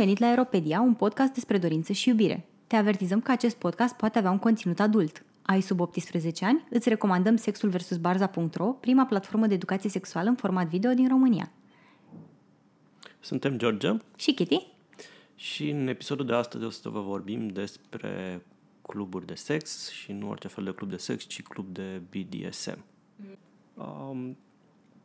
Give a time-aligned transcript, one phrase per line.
[0.00, 2.46] Bun venit la Aeropedia, un podcast despre dorință și iubire.
[2.66, 5.24] Te avertizăm că acest podcast poate avea un conținut adult.
[5.42, 6.66] Ai sub 18 ani?
[6.70, 7.96] Îți recomandăm Sexul vs.
[7.96, 11.52] Barza.ro, prima platformă de educație sexuală în format video din România.
[13.20, 14.66] Suntem George Și Kitty?
[15.34, 18.42] și în episodul de astăzi o să vă vorbim despre
[18.82, 22.84] cluburi de sex și nu orice fel de club de sex, ci club de BDSM.
[23.74, 24.36] Um,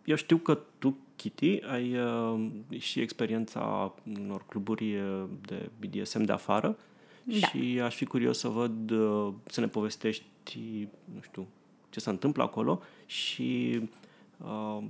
[0.05, 6.31] eu știu că tu, Kitty, ai uh, și experiența unor cluburi uh, de BDSM de
[6.31, 6.77] afară
[7.23, 7.47] Da.
[7.47, 10.23] și aș fi curios să văd, uh, să ne povestești,
[11.13, 11.47] nu știu,
[11.89, 13.81] ce se întâmplă acolo și
[14.37, 14.83] uh,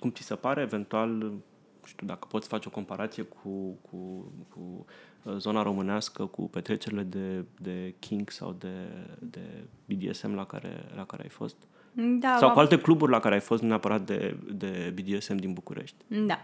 [0.00, 1.42] cum ți se pare, eventual, nu
[1.84, 4.86] știu, dacă poți face o comparație cu, cu, cu
[5.22, 8.74] uh, zona românească, cu petrecerile de, de kink sau de,
[9.18, 11.56] de BDSM la care, la care ai fost?
[12.00, 15.36] Da, Sau am- cu alte cluburi la care ai fost, nu neapărat de, de BDSM
[15.36, 15.96] din București.
[16.06, 16.38] Da.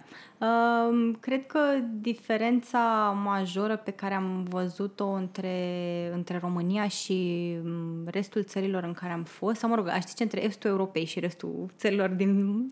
[0.46, 1.58] Um, cred că
[2.00, 2.78] diferența
[3.24, 5.56] majoră pe care am văzut-o între,
[6.14, 10.22] între România și mm, restul țărilor în care am fost, sau mă rog, aș zice
[10.22, 12.62] între estul Europei și restul țărilor din,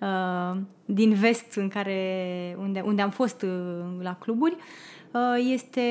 [0.00, 3.50] uh, din vest în care, unde, unde am fost uh,
[4.00, 4.56] la cluburi,
[5.12, 5.82] uh, este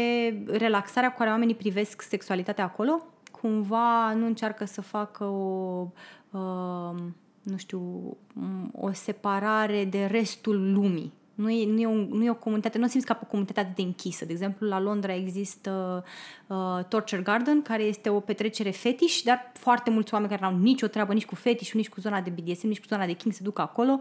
[0.48, 3.06] relaxarea cu care oamenii privesc sexualitatea acolo.
[3.42, 5.88] Cumva nu încearcă să facă o...
[6.32, 6.96] Uh,
[7.42, 7.82] nu știu,
[8.34, 11.14] m- o separare de restul lumii.
[11.38, 13.60] Nu e, nu, e o, nu e o comunitate, nu o simți ca o comunitate
[13.60, 14.26] atât de închisă.
[14.26, 16.04] De exemplu, la Londra există
[16.48, 20.62] uh, Torture Garden, care este o petrecere fetiș, dar foarte mulți oameni care nu au
[20.62, 23.34] nicio treabă nici cu fetișul, nici cu zona de BDSM, nici cu zona de king
[23.34, 24.00] se duc acolo.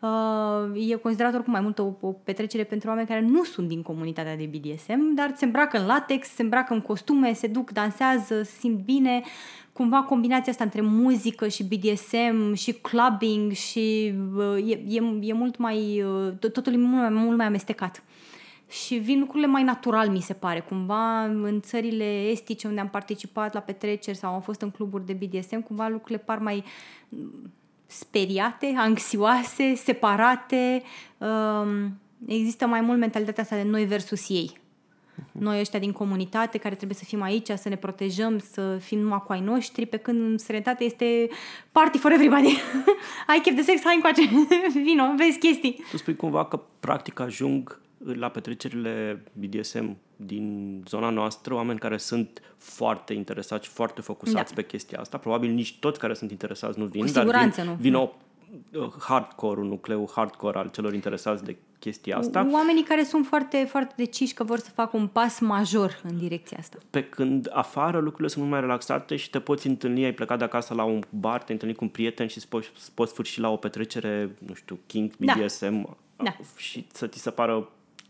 [0.00, 3.82] Uh, e considerat oricum mai mult o, o petrecere pentru oameni care nu sunt din
[3.82, 8.42] comunitatea de BDSM, dar se îmbracă în latex, se îmbracă în costume, se duc, dansează,
[8.42, 9.22] se simt bine
[9.76, 15.56] cumva combinația asta între muzică și BDSM și clubbing și uh, e, e, e mult
[15.56, 18.02] mai, uh, tot- totul e mult mai, mult mai amestecat.
[18.68, 20.60] Și vin lucrurile mai natural, mi se pare.
[20.60, 25.12] Cumva în țările estice unde am participat la petreceri sau am fost în cluburi de
[25.12, 26.64] BDSM, cumva lucrurile par mai
[27.08, 27.52] mm,
[27.86, 30.82] speriate, anxioase, separate.
[31.18, 34.64] Um, există mai mult mentalitatea asta de noi versus ei.
[35.32, 39.22] Noi ăștia din comunitate care trebuie să fim aici, să ne protejăm, să fim numai
[39.26, 41.28] cu ai noștri, pe când în străinătate este
[41.72, 42.56] party for everybody.
[43.26, 44.22] ai chef de sex, hai încoace,
[44.86, 45.84] vino, vezi chestii.
[45.90, 52.40] Tu spui cumva că practic ajung la petrecerile BDSM din zona noastră oameni care sunt
[52.56, 54.60] foarte interesați și foarte focusați Da.
[54.60, 55.18] pe chestia asta.
[55.18, 57.76] Probabil nici toți care sunt interesați nu vin, Cu dar siguranță vin, nu.
[57.80, 58.08] vin o
[58.72, 62.48] uh, hardcore, un nucleu hardcore al celor interesați de chestia asta.
[62.52, 66.56] Oamenii care sunt foarte, foarte deciși că vor să facă un pas major în direcția
[66.60, 66.78] asta.
[66.90, 70.44] Pe când afară lucrurile sunt mult mai relaxate și te poți întâlni, ai plecat de
[70.44, 73.40] acasă la un bar, te întâlni cu un prieten și îți poți, îți poți sfârși
[73.40, 75.32] la o petrecere, nu știu, King, Da.
[75.34, 76.36] BDSM Da.
[76.56, 77.68] și să ți se pară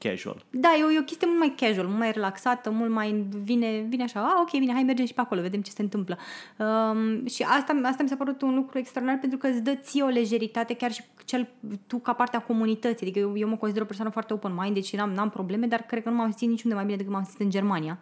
[0.09, 0.44] casual.
[0.50, 3.87] Da, e o, e o chestie mult mai casual, mult mai relaxată, mult mai vine,
[3.89, 6.19] vine așa, a, ok, bine, hai mergem și pe acolo, vedem ce se întâmplă.
[6.59, 10.03] Um, și asta, asta mi s-a părut un lucru extraordinar pentru că îți dă ție
[10.03, 11.49] o lejeritate, chiar și cel,
[11.87, 13.06] tu ca parte a comunității.
[13.06, 16.03] Adică eu, eu mă consider o persoană foarte open-minded și n-am, n-am probleme, dar cred
[16.03, 17.99] că nu m-am simțit niciunde mai bine decât m-am simțit în Germania.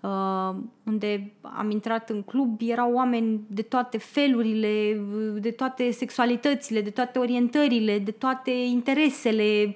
[0.00, 0.54] Uh,
[0.84, 5.00] unde am intrat în club, erau oameni de toate felurile,
[5.34, 9.74] de toate sexualitățile, de toate orientările, de toate interesele, uh,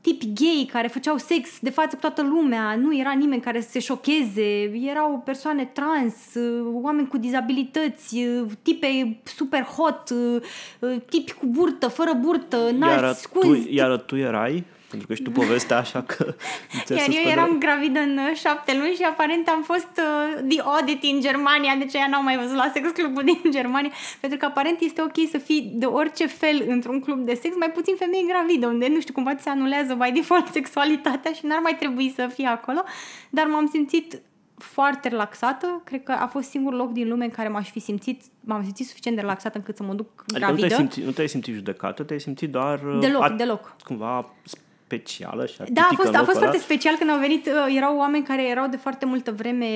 [0.00, 3.68] tipi gay care făceau sex de față cu toată lumea, nu era nimeni care să
[3.70, 10.42] se șocheze, erau persoane trans, uh, oameni cu dizabilități, uh, tipe super hot, uh,
[10.78, 15.14] uh, tipi cu burtă, fără burtă, Iar înalți, tu, scunzi, iar tu erai, pentru că
[15.14, 16.24] știi tu povestea așa că...
[16.84, 20.48] ți-a Iar eu suspendat- eram gravidă în uh, șapte luni și aparent am fost uh,
[20.48, 23.90] the audit în Germania, deci ea n-au mai văzut la sex clubul din Germania,
[24.20, 27.70] pentru că aparent este ok să fii de orice fel într-un club de sex, mai
[27.70, 31.60] puțin femei gravidă, unde nu știu, cumva ți se anulează by default sexualitatea și n-ar
[31.62, 32.82] mai trebui să fie acolo,
[33.30, 34.20] dar m-am simțit
[34.58, 38.22] foarte relaxată, cred că a fost singurul loc din lume în care m-aș fi simțit,
[38.40, 40.66] m-am simțit suficient de relaxată încât să mă duc Adică nu gravidă.
[40.66, 42.80] te-ai, simțit, nu te-ai simțit judecată, te-ai simțit doar...
[42.82, 43.76] uh, Deloc, deloc.
[43.84, 44.32] Cumva
[44.88, 46.46] specială și Da, a atipică fost, în a locul fost ăla.
[46.46, 49.66] foarte special când au venit, uh, erau oameni care erau de foarte multă vreme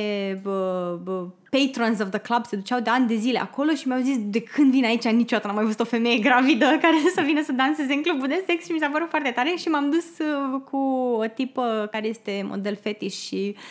[0.43, 4.01] bă, bă, patrons of the club, se duceau de ani de zile acolo și mi-au
[4.01, 7.43] zis de când vin aici niciodată n-am mai văzut o femeie gravidă care să vină
[7.43, 10.07] să danseze în clubul de sex și mi s-a părut foarte tare și m-am dus
[10.19, 10.77] uh, cu
[11.23, 13.63] o tipă care este model fetish și uh,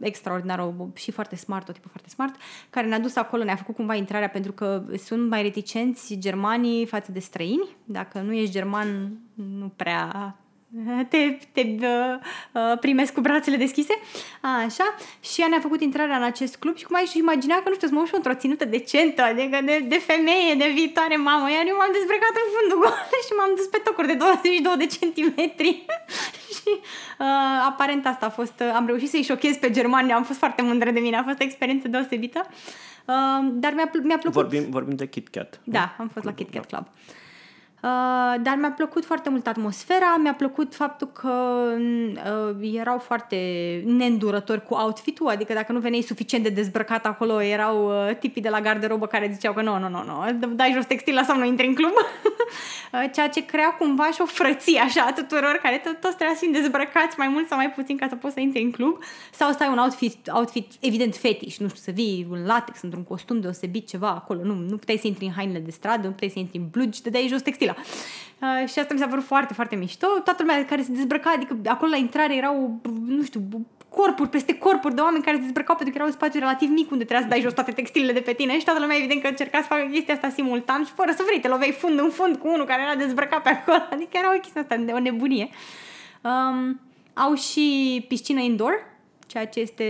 [0.00, 2.34] extraordinar o, și foarte smart, o tipă foarte smart,
[2.70, 7.12] care ne-a dus acolo, ne-a făcut cumva intrarea pentru că sunt mai reticenți germanii față
[7.12, 7.76] de străini.
[7.84, 10.36] Dacă nu ești german, nu prea
[11.08, 12.18] te, te uh,
[12.52, 13.94] uh, primesc cu brațele deschise.
[14.40, 14.94] Așa.
[15.20, 17.74] Și ea ne-a făcut intrarea în acest club și cum ai și imagina că, nu
[17.74, 21.50] știu, să mă uit și într-o ținută decentă, adică de, de femeie, de viitoare mamă.
[21.50, 24.86] Iar eu m-am dezbrăcat în fundul gol și m-am dus pe tocuri de 22 de
[24.86, 25.84] centimetri
[26.66, 26.80] și
[27.18, 27.26] uh,
[27.68, 30.90] aparent asta a fost, uh, am reușit să-i șochez pe Germania, am fost foarte mândră
[30.90, 32.46] de mine, a fost o experiență deosebită.
[33.04, 33.14] Uh,
[33.52, 34.40] dar mi-a, pl- mi-a plăcut.
[34.40, 35.60] Vorbim, vorbim de KitKat.
[35.64, 36.86] Da, am fost la KitKat Club.
[37.82, 41.32] Uh, dar mi-a plăcut foarte mult atmosfera, mi-a plăcut faptul că
[42.60, 43.36] uh, erau foarte
[43.86, 48.48] neîndurători cu outfit-ul, adică dacă nu veneai suficient de dezbrăcat acolo, erau uh, tipii de
[48.48, 50.02] la garderobă care ziceau că nu, nu, nu,
[50.40, 51.92] nu, dai jos textil, sau nu intri în club.
[52.92, 56.36] Uh, ceea ce crea cumva și o frăție așa a tuturor care tot, toți trebuie
[56.36, 58.98] să fim dezbrăcați mai mult sau mai puțin ca să poți să intri în club
[59.32, 63.04] sau să ai un outfit, outfit evident fetish, nu știu, să vii în latex, într-un
[63.04, 66.30] costum deosebit, ceva acolo, nu, nu puteai să intri în hainele de stradă, nu puteai
[66.30, 67.76] să intri în blugi, te dai jos textila.
[68.40, 70.06] Uh, și asta mi s-a părut foarte, foarte mișto.
[70.06, 73.48] Toată lumea care se dezbrăca, adică acolo la intrare erau, nu știu,
[73.88, 76.90] corpuri peste corpuri de oameni care se dezbrăcau pentru că era un spațiu relativ mic
[76.90, 79.28] unde trebuia să dai jos toate textilele de pe tine și toată lumea evident că
[79.28, 82.36] încerca să facă chestia asta simultan și fără să vrei, te loveai fund în fund
[82.36, 83.76] cu unul care era dezbrăcat pe acolo.
[83.90, 85.48] Adică era o chestie asta de o nebunie.
[86.20, 86.80] Um,
[87.14, 88.74] au și piscină indoor,
[89.36, 89.86] ceea ce este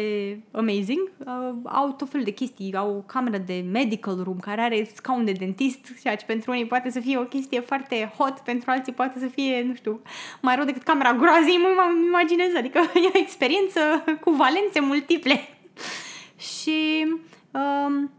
[0.50, 1.10] amazing.
[1.18, 5.24] Uh, au tot felul de chestii, au o cameră de medical room care are scaun
[5.24, 8.92] de dentist, ceea ce pentru unii poate să fie o chestie foarte hot, pentru alții
[8.92, 10.00] poate să fie, nu știu,
[10.42, 11.68] mai rău decât camera groazei, mă
[12.06, 13.80] imaginez, adică e o experiență
[14.20, 15.48] cu valențe multiple.
[16.54, 17.06] Și
[17.50, 18.10] um,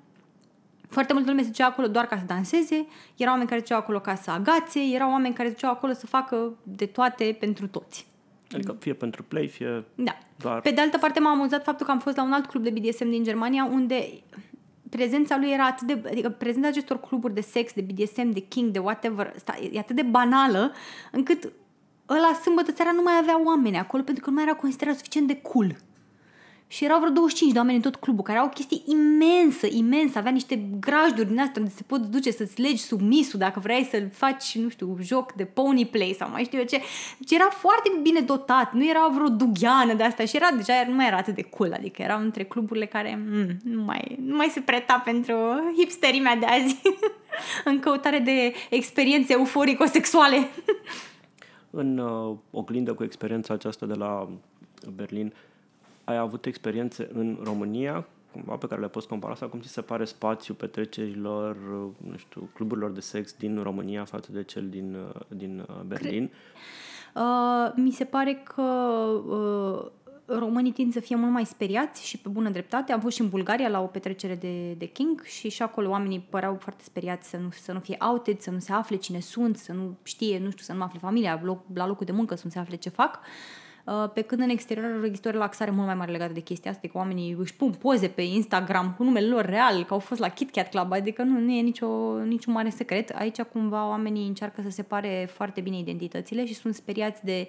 [0.90, 3.80] foarte multă lume se ducea acolo doar ca să danseze, erau oameni care se duceau
[3.80, 7.68] acolo ca să agațe, erau oameni care se duceau acolo să facă de toate pentru
[7.68, 8.08] toți.
[8.52, 10.18] Adică fie pentru play, fie Da.
[10.38, 10.62] doar...
[10.62, 12.70] Pe de altă parte m-a amuzat faptul că am fost la un alt club de
[12.70, 14.10] BDSM din Germania unde
[14.90, 16.10] prezența lui era atât de...
[16.10, 19.96] Adică prezența acestor cluburi de sex, de BDSM, de king, de whatever, sta, e atât
[19.96, 20.72] de banală
[21.12, 21.52] încât
[22.10, 25.28] ăla sâmbătă seara nu mai avea oameni acolo pentru că nu mai era considerat suficient
[25.28, 25.76] de cool.
[26.70, 30.18] Și erau vreo 25 de oameni în tot clubul, care au o chestie imensă, imensă.
[30.18, 34.08] Avea niște grajduri din astea unde se pot duce să-ți legi submisul dacă vrei să
[34.12, 36.82] faci, nu știu, joc de pony play sau mai știu eu ce.
[37.18, 40.96] Deci era foarte bine dotat, nu era vreo dugheană de asta și era deja nu
[40.96, 41.74] mai era atât de cool.
[41.74, 45.36] Adică erau între cluburile care mm, nu, mai, nu mai se preta pentru
[45.78, 46.82] hipsterimea de azi
[47.70, 50.50] în căutare de experiențe euforico-sexuale.
[51.70, 54.30] În uh, oglindă cu experiența aceasta de la
[54.96, 55.34] Berlin,
[56.08, 59.82] ai avut experiențe în România, cumva, pe care le poți compara sau cum ți se
[59.82, 64.96] pare spațiul petrecerilor, uh, nu știu, cluburilor de sex din România față de cel din,
[64.96, 66.32] uh, din uh, Berlin?
[67.16, 69.92] Uh, mi se pare că uh,
[70.26, 72.92] românii tind să fie mult mai speriați și pe bună dreptate.
[72.92, 76.28] Am fost și în Bulgaria la o petrecere de, de King și și acolo oamenii
[76.30, 79.58] păreau foarte speriați să nu, să nu fie outed, să nu se afle cine sunt,
[79.58, 82.42] să nu știe, nu știu, să nu afle familia loc, la locul de muncă, să
[82.46, 83.20] nu se afle ce fac.
[83.20, 83.67] Uh,
[84.14, 86.98] pe când în exterior există o relaxare mult mai mare legată de chestia asta, că
[86.98, 90.70] oamenii își pun poze pe Instagram cu numele lor real, că au fost la KitKat
[90.70, 91.88] Club, adică nu, nu e nicio,
[92.24, 93.10] niciun mare secret.
[93.10, 97.48] Aici cumva oamenii încearcă să separe foarte bine identitățile și sunt speriați de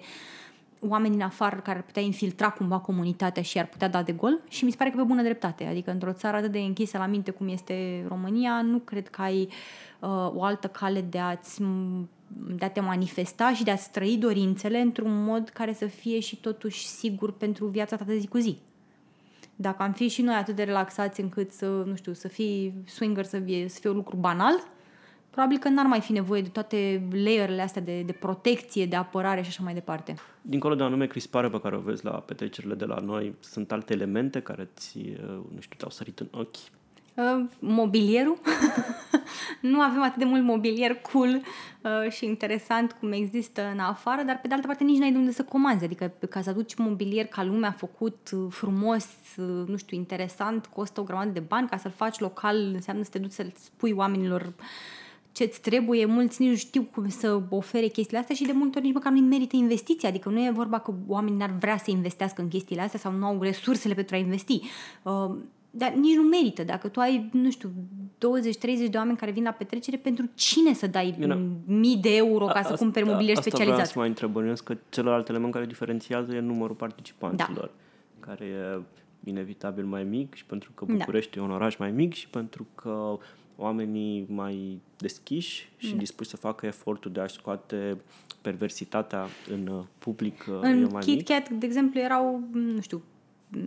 [0.87, 4.39] oameni din afară care ar putea infiltra cumva comunitatea și ar putea da de gol
[4.49, 5.65] și mi se pare că pe bună dreptate.
[5.65, 9.41] Adică într-o țară atât de închisă la minte cum este România, nu cred că ai
[9.99, 11.61] uh, o altă cale de a-ți
[12.37, 16.35] de a te manifesta și de a-ți trăi dorințele într-un mod care să fie și
[16.35, 18.57] totuși sigur pentru viața ta de zi cu zi.
[19.55, 23.25] Dacă am fi și noi atât de relaxați încât să, nu știu, să fii swinger,
[23.25, 24.53] să fie, să fie un lucru banal,
[25.29, 29.41] probabil că n-ar mai fi nevoie de toate layerele astea de, de protecție, de apărare
[29.41, 30.15] și așa mai departe.
[30.41, 33.93] Dincolo de anume crispare pe care o vezi la petrecerile de la noi, sunt alte
[33.93, 34.99] elemente care ți,
[35.53, 36.78] nu știu, te-au sărit în ochi Uh,
[37.59, 38.37] mobilierul.
[39.61, 41.41] nu avem atât de mult mobilier cool
[41.81, 45.17] uh, și interesant cum există în afară, dar pe de altă parte nici n-ai de
[45.17, 45.83] unde să comanzi.
[45.83, 49.05] Adică ca să aduci mobilier ca lumea făcut uh, frumos,
[49.37, 51.67] uh, nu știu, interesant, costă o grămadă de bani.
[51.67, 54.53] Ca să-l faci local înseamnă să te duci să-l spui oamenilor
[55.31, 58.85] ce-ți trebuie, mulți nici nu știu cum să ofere chestiile astea și de multe ori
[58.85, 62.41] nici măcar nu merită investiția, adică nu e vorba că oamenii n-ar vrea să investească
[62.41, 64.61] în chestiile astea sau nu au resursele pentru a investi.
[65.71, 66.63] Uh, dar nici nu merită.
[66.63, 67.71] Dacă tu ai, nu știu,
[68.17, 71.39] 20-30 de oameni care vin la petrecere, pentru cine să dai Bine.
[71.65, 73.81] mii de euro ca să cumperi mobilier asta specializat?
[73.81, 77.71] Asta vreau să mai întreb, că celălalt element care diferențiază e numărul participanților,
[78.19, 78.25] da.
[78.25, 78.81] care e
[79.29, 80.93] inevitabil mai mic și pentru că da.
[80.93, 81.41] București da.
[81.41, 83.17] e un oraș mai mic și pentru că
[83.55, 85.97] oamenii mai deschiși și da.
[85.97, 87.97] dispuși să facă efortul de a scoate
[88.41, 93.03] perversitatea în public în e mai KitKat, de exemplu, erau, nu știu,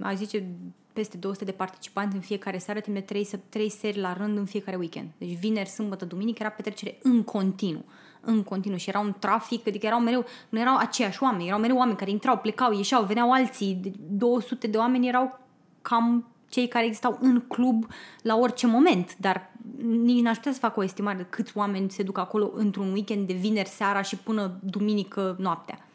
[0.01, 0.45] aș zice
[0.93, 4.45] peste 200 de participanți în fiecare seară, timp de 3, 3 seri la rând în
[4.45, 5.09] fiecare weekend.
[5.19, 7.85] Deci vineri, sâmbătă, duminică era petrecere în continuu.
[8.21, 11.77] În continuu și era un trafic, adică erau mereu, nu erau aceiași oameni, erau mereu
[11.77, 15.39] oameni care intrau, plecau, ieșeau, veneau alții, 200 de oameni erau
[15.83, 17.87] cam cei care existau în club
[18.23, 19.51] la orice moment, dar
[19.83, 23.27] nici n-aș putea să fac o estimare de câți oameni se duc acolo într-un weekend
[23.27, 25.87] de vineri seara și până duminică noaptea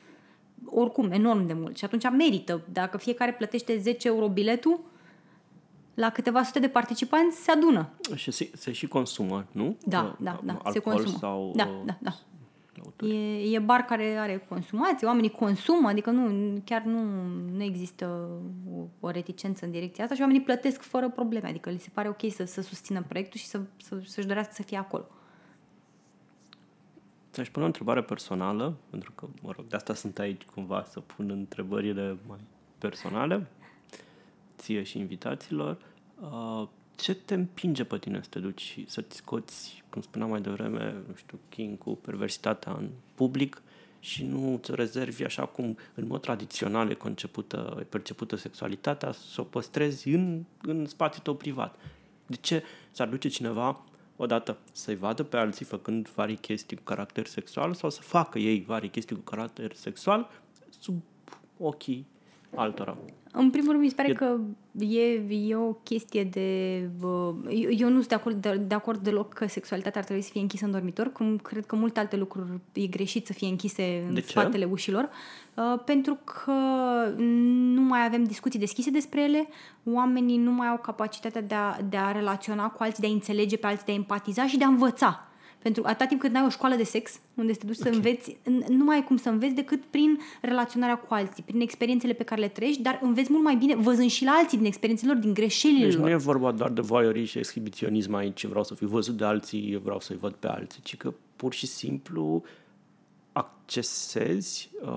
[0.70, 2.62] oricum enorm de mult și atunci merită.
[2.72, 4.80] Dacă fiecare plătește 10 euro biletul,
[5.94, 7.90] la câteva sute de participanți se adună.
[8.16, 9.78] Și se, se și consumă, nu?
[9.86, 11.18] Da, da, da, Alcool se consumă.
[11.18, 12.16] Sau, da, uh, da, da.
[12.82, 13.16] băuturi.
[13.16, 17.00] E, e bar care are consumație, oamenii consumă, adică nu, chiar nu,
[17.56, 18.30] nu există
[18.76, 22.08] o, o reticență în direcția asta și oamenii plătesc fără probleme, adică li se pare
[22.08, 25.08] ok să, să susțină proiectul și să, să, să-și dorească să fie acolo.
[27.38, 31.00] Ți-aș pune o întrebare personală, pentru că, mă rog, de asta sunt aici cumva să
[31.00, 32.38] pun întrebările mai
[32.78, 33.48] personale,
[34.58, 35.78] ție și invitaților.
[36.20, 40.42] Uh, ce te împinge pe tine să te duci și să-ți scoți, cum spuneam mai
[40.42, 43.62] devreme, nu știu, king cu perversitatea în public
[44.00, 49.42] și nu ți rezervi așa cum în mod tradițional e concepută, e percepută sexualitatea, să
[49.42, 51.76] o păstrezi în, în spațiul tău privat.
[52.26, 53.84] De ce s-ar duce cineva
[54.18, 58.64] odată să-i vadă pe alții făcând vari chestii cu caracter sexual sau să facă ei
[58.68, 60.30] vari chestii cu caracter sexual
[60.80, 61.02] sub
[61.58, 62.08] ochii
[62.56, 62.98] altora.
[63.38, 64.38] În primul rând, mi se pare E- că
[64.80, 65.02] e,
[65.48, 66.80] e o chestie de...
[67.00, 70.24] bă, Eu, eu nu sunt de acord, de, de acord deloc că sexualitatea ar trebui
[70.24, 73.48] să fie închisă în dormitor, cum cred că multe alte lucruri e greșit să fie
[73.48, 74.28] închise în De ce?
[74.28, 75.10] spatele ușilor,
[75.54, 76.52] uh, pentru că
[77.74, 79.48] nu mai avem discuții deschise despre ele,
[79.84, 83.58] oamenii nu mai au capacitatea de a, de a relaționa cu alții, de a înțelege
[83.58, 85.27] pe alții, de a empatiza și de a învăța.
[85.62, 88.32] Pentru atâta timp cât n-ai o școală de sex, unde să te duci să înveți,
[88.34, 92.24] n- nu mai ai cum să înveți decât prin relaționarea cu alții, prin experiențele pe
[92.24, 95.22] care le trăiești, dar înveți mult mai bine văzând și la alții din experiențele lor,
[95.22, 96.04] din greșelile Deci lor.
[96.04, 99.72] nu e vorba doar de voyeurism și exhibiționism aici, vreau să fiu văzut de alții,
[99.74, 102.44] eu vreau să-i văd pe alții, ci că pur și simplu
[103.32, 104.90] accesezi, uh,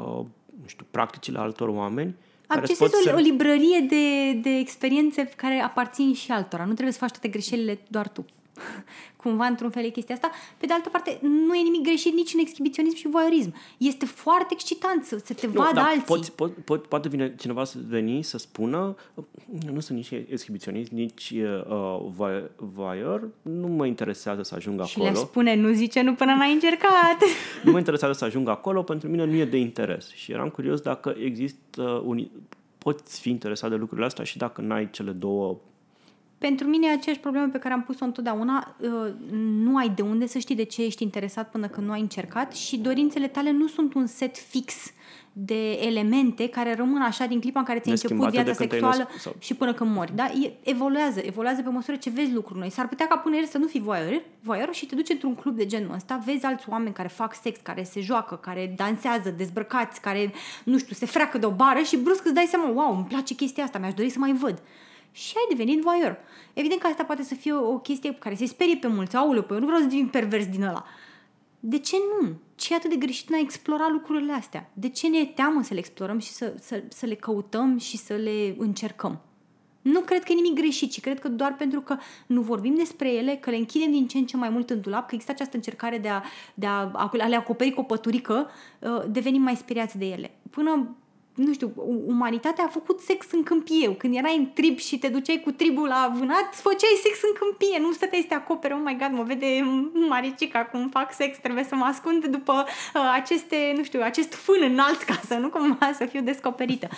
[0.62, 2.14] nu știu, practicile altor oameni
[2.46, 6.64] care îți Accesezi pot o, o servi- librărie de, de experiențe care aparțin și altora.
[6.64, 8.24] Nu trebuie să faci toate greșelile doar tu.
[9.22, 10.30] Cumva, într-un fel, e chestia asta.
[10.58, 13.54] Pe de altă parte, nu e nimic greșit nici în exhibiționism și voyeurism.
[13.78, 16.02] Este foarte excitant să, să te Nu, vadă dar alții.
[16.04, 18.96] Poți, pot, pot, poate vine cineva să veni să spună
[19.66, 24.98] "Eu nu sunt nici exhibiționist, nici uh, voy- voyeur, nu mă interesează să ajung și
[24.98, 25.24] le acolo.
[25.24, 27.18] spune, nu zice nu până n-ai încercat.
[27.64, 30.12] Nu mă interesează să ajung acolo, pentru mine nu e de interes.
[30.14, 32.30] Și eram curios dacă există uni...
[32.78, 35.58] poți fi interesat de lucrurile astea și dacă n-ai cele două
[36.40, 38.74] Pentru mine e aceeași problemă pe care am pus-o întotdeauna.
[38.80, 39.12] Uh,
[39.64, 42.54] Nu ai de unde să știi de ce ești interesat până când nu ai încercat
[42.54, 44.74] și dorințele tale nu sunt un set fix
[45.32, 48.80] de elemente care rămân așa din clipa în care ți-ai început Neschimbate viața de când
[48.80, 50.14] te-ai sexuală născut sau- și până când mori.
[50.14, 50.24] Da?
[50.24, 52.70] E, evoluează, evoluează pe măsură ce vezi lucruri noi.
[52.70, 55.56] S-ar putea ca până ieri să nu fii voyeur, voyeur și te duci într-un club
[55.56, 60.00] de genul ăsta, vezi alți oameni care fac sex, care se joacă, care dansează, dezbrăcați,
[60.00, 60.32] care,
[60.64, 63.34] nu știu, se freacă de o bară și brusc îți dai seama, wow, îmi place
[63.34, 64.62] chestia asta, mi-aș dori să mai văd.
[65.12, 66.18] Și ai devenit voyeur.
[66.52, 69.16] Evident că asta poate să fie o chestie care se sperie pe mulți.
[69.16, 70.84] Aoleu, păi eu nu vreau să devin pervers din ăla.
[71.60, 72.28] De ce nu?
[72.54, 74.70] Ce e atât de greșit în a explora lucrurile astea?
[74.72, 77.96] De ce ne e teamă să le explorăm și să, să, să le căutăm și
[77.96, 79.20] să le încercăm?
[79.82, 83.12] Nu cred că e nimic greșit, ci cred că doar pentru că nu vorbim despre
[83.12, 85.56] ele, că le închidem din ce în ce mai mult în dulap, că există această
[85.56, 86.22] încercare de a,
[86.54, 90.30] de a, a le acoperi cu o păturică, uh, devenim mai speriați de ele.
[90.50, 90.96] Până
[91.46, 91.72] nu știu,
[92.06, 93.96] umanitatea a făcut sex în câmpie.
[93.96, 97.78] Când erai în trib și te duceai cu tribul la vânat, făceai sex în câmpie.
[97.80, 99.46] Nu stăteai să te acopere, oh my god, mă vede
[100.08, 104.62] Maricica cum fac sex, trebuie să mă ascund după uh, aceste, nu știu, acest fân
[104.62, 106.88] înalt ca să nu cumva să fiu descoperită.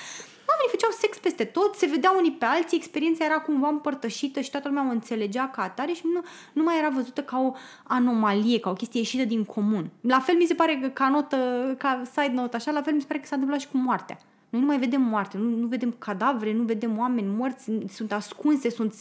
[0.53, 4.51] Oamenii făceau sex peste tot, se vedeau unii pe alții, experiența era cumva împărtășită și
[4.51, 6.21] toată lumea o înțelegea ca atare și nu,
[6.53, 9.91] nu mai era văzută ca o anomalie, ca o chestie ieșită din comun.
[10.01, 11.37] La fel mi se pare că ca notă,
[11.79, 14.19] ca side note așa, la fel mi se pare că s-a întâmplat și cu moartea.
[14.53, 18.71] Noi nu mai vedem moarte, nu, nu vedem cadavre, nu vedem oameni morți, sunt ascunse,
[18.71, 18.95] sunt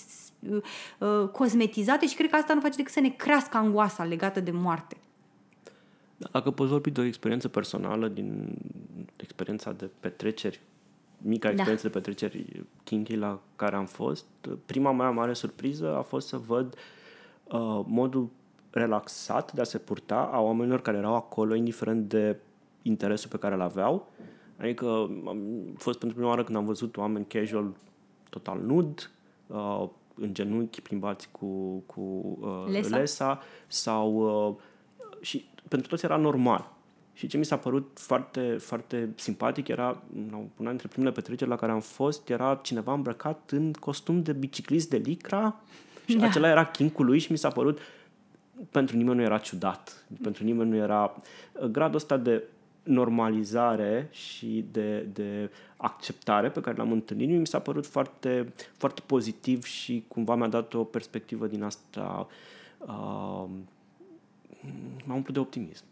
[0.49, 0.61] uh,
[0.99, 4.51] uh, cosmetizate și cred că asta nu face decât să ne crească angoasa legată de
[4.51, 4.97] moarte.
[6.31, 8.57] Dacă poți vorbi de o experiență personală din
[9.15, 10.59] experiența de petreceri,
[11.17, 14.25] mica experiență de petreceri kinky la care am fost,
[14.65, 16.75] prima mea mare surpriză a fost să văd
[17.43, 18.29] uh, modul
[18.69, 22.37] relaxat de a se purta a oamenilor care erau acolo, indiferent de
[22.81, 24.09] interesul pe care îl aveau.
[24.61, 24.85] Adică
[25.27, 25.39] am
[25.77, 27.73] fost pentru prima oară când am văzut oameni casual
[28.29, 29.11] total nud,
[29.47, 32.01] uh, în genunchi plimbați cu, cu
[32.41, 32.97] uh, Lesa.
[32.97, 34.13] lesa sau
[34.49, 34.55] uh,
[35.21, 36.71] și pentru toți era normal.
[37.13, 40.01] Și ce mi s-a părut foarte, foarte simpatic era,
[40.57, 44.89] una dintre primele petreceri la care am fost, era cineva îmbrăcat în costum de biciclist
[44.89, 45.59] de licra
[46.05, 46.21] și Da.
[46.21, 46.27] da.
[46.27, 47.79] acela era chincul lui și mi s-a părut,
[48.69, 51.15] pentru nimeni nu era ciudat, pentru nimeni nu era
[51.71, 52.43] gradul ăsta de
[52.83, 59.63] normalizare și de, de acceptare pe care l-am întâlnit, mi s-a părut foarte, foarte pozitiv
[59.63, 62.27] și cumva mi-a dat o perspectivă din asta
[62.77, 63.45] uh,
[65.05, 65.83] m-a umplut de optimism.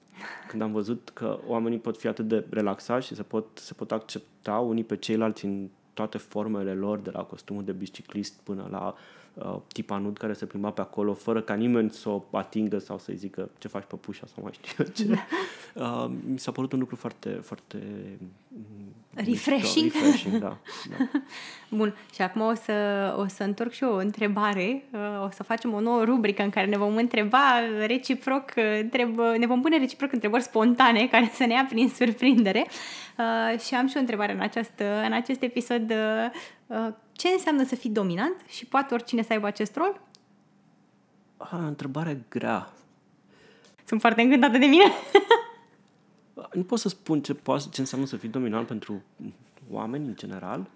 [0.48, 3.91] când am văzut că oamenii pot fi atât de relaxați și se pot, se pot
[3.91, 8.88] accepta unii pe ceilalți în toate formele lor, de la costumul de biciclist până la
[8.88, 9.19] uh,
[9.68, 13.16] tipa nud care se plimba pe acolo, fără ca nimeni să o atingă sau să-i
[13.16, 15.20] zică ce faci pușa sau mai știu eu ce.
[15.76, 17.78] Uh, mi s-a părut un lucru foarte, foarte
[19.14, 19.84] Refreshing.
[19.84, 20.58] Mișto, refreshing, da,
[20.90, 21.20] da.
[21.78, 22.74] Bun, și acum o să,
[23.18, 24.84] o să întorc și eu o întrebare.
[24.92, 29.46] Uh, o să facem o nouă rubrică în care ne vom întreba reciproc, întreb, ne
[29.46, 32.66] vom pune reciproc întrebări spontane care să ne ia prin surprindere.
[33.18, 35.94] Uh, și am și o întrebare în, această, în acest episod.
[36.68, 36.88] Uh,
[37.20, 40.02] ce înseamnă să fii dominant și poate oricine să aibă acest rol?
[41.38, 42.74] Ah, întrebare grea.
[43.86, 44.84] Sunt foarte încântată de mine.
[46.54, 49.02] nu pot să spun ce, poate, ce înseamnă să fii dominant pentru
[49.70, 50.70] oameni în general.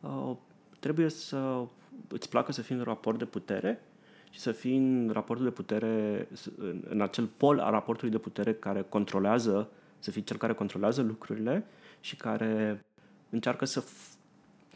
[0.00, 0.36] Uh,
[0.80, 1.64] trebuie să
[2.08, 3.82] îți placă să fii în raport de putere
[4.30, 8.54] și să fii în raportul de putere, în, în acel pol a raportului de putere
[8.54, 11.64] care controlează, să fii cel care controlează lucrurile
[12.00, 12.84] și care
[13.30, 13.84] încearcă să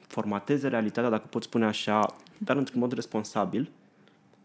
[0.07, 3.71] formateze realitatea, dacă pot spune așa, dar într-un mod responsabil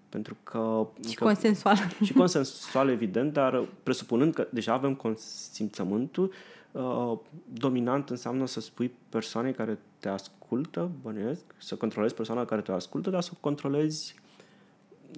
[0.10, 0.88] pentru că...
[1.08, 1.78] Și că, consensual.
[2.06, 6.34] Și consensual, evident, dar presupunând că deja avem consimțământul,
[6.72, 7.18] uh,
[7.54, 13.10] dominant înseamnă să spui persoanei care te ascultă, bănuiesc, să controlezi persoana care te ascultă,
[13.10, 14.16] dar să controlezi...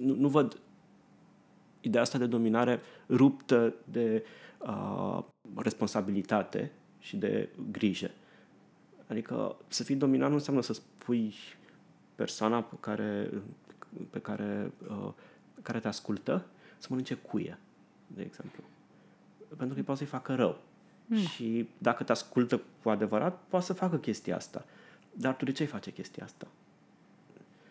[0.02, 0.60] Nu, nu văd
[1.80, 4.24] ideea asta de dominare ruptă de
[4.58, 5.18] uh,
[5.56, 8.10] responsabilitate și de grijă.
[9.08, 11.34] Adică să fii dominant nu înseamnă să spui
[12.14, 13.30] persoana pe care,
[14.10, 15.12] pe care, uh,
[15.62, 16.44] care te ascultă
[16.78, 17.58] să mănânce cuie,
[18.06, 18.62] de exemplu.
[19.56, 20.58] Pentru că poate să-i facă rău.
[21.06, 21.16] Mm.
[21.16, 24.64] Și dacă te ascultă cu adevărat, poate să facă chestia asta.
[25.12, 26.46] Dar tu de ce îi face chestia asta?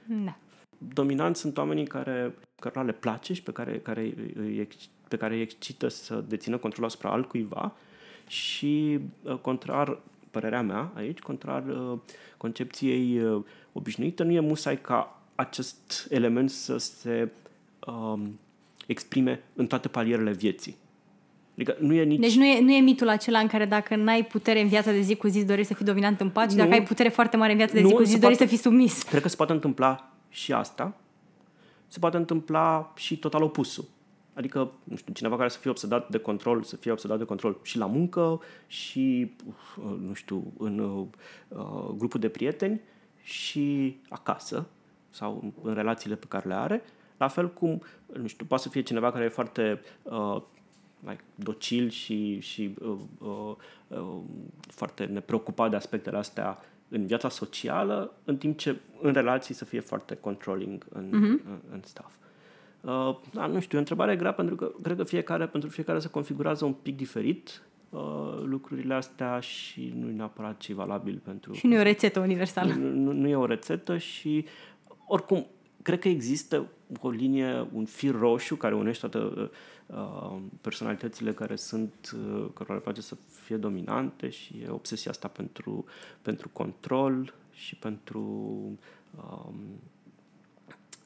[0.08, 0.38] Da.
[0.78, 4.14] Dominanți sunt oamenii care, care le place și pe care, care,
[5.08, 7.76] pe care îi excită să dețină controlul asupra altcuiva
[8.28, 10.00] și, uh, contrar,
[10.32, 11.98] părerea mea aici, contrar uh,
[12.38, 17.32] concepției uh, obișnuite, nu e musai ca acest element să se
[17.88, 18.40] um,
[18.88, 20.76] exprime în toate palierele vieții.
[21.54, 22.20] Adică nu e nici...
[22.20, 25.02] Deci nu e, nu e mitul acela în care dacă n-ai putere în viața de
[25.02, 27.52] zi cu zi, dorești să fii dominant în pace, și dacă ai putere foarte mare
[27.52, 29.04] în viața de zi cu zi, dorești poate, să fii submis.
[29.04, 30.96] Cred că se poate întâmpla și asta.
[31.88, 33.86] Se poate întâmpla și total opusul.
[34.34, 37.60] Adică, nu știu, cineva care să fie obsedat de control, să fie obsedat de control
[37.62, 39.32] și la muncă, și,
[39.78, 41.08] uh, nu știu, în uh,
[41.98, 42.82] grupul de prieteni
[43.22, 44.68] și acasă
[45.10, 46.84] sau în relațiile pe care le are,
[47.18, 47.82] la fel cum,
[48.14, 50.42] nu știu, poate să fie cineva care e foarte uh,
[51.00, 53.56] like, docil și, și uh, uh,
[53.88, 54.18] uh,
[54.68, 56.58] foarte nepreocupat de aspectele astea
[56.90, 61.46] în viața socială, în timp ce în relații să fie foarte controlling în, uh-huh.
[61.46, 62.16] în, în stuff.
[62.82, 66.00] Uh, da, nu știu, e o întrebare grea pentru că cred că fiecare, pentru fiecare
[66.00, 71.54] se configurează un pic diferit uh, lucrurile astea și nu e neapărat ce valabil pentru...
[71.54, 72.74] Și nu e o rețetă universală.
[72.74, 74.46] Nu, nu, nu e o rețetă și
[75.08, 75.46] oricum,
[75.82, 76.68] cred că există
[77.02, 79.50] o linie, un fir roșu care unește toate
[79.86, 85.28] uh, personalitățile care sunt, uh, care le place să fie dominante și e obsesia asta
[85.28, 85.86] pentru,
[86.22, 88.22] pentru control și pentru
[89.16, 89.54] uh,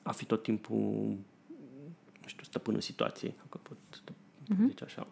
[0.01, 1.17] a fi tot timpul,
[2.25, 3.77] nu știu, stăpânul situației, dacă pot
[4.53, 4.67] uh-huh.
[4.67, 5.07] zice așa.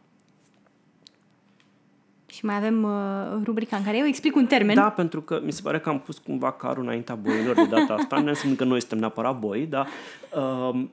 [2.26, 4.76] Și mai avem uh, rubrica în care eu explic un termen.
[4.76, 7.93] Da, pentru că mi se pare că am pus cumva carul înaintea boilor de data
[7.93, 8.19] asta.
[8.19, 9.88] Nu înseamnă că noi suntem neapărat boi, dar
[10.36, 10.86] uh,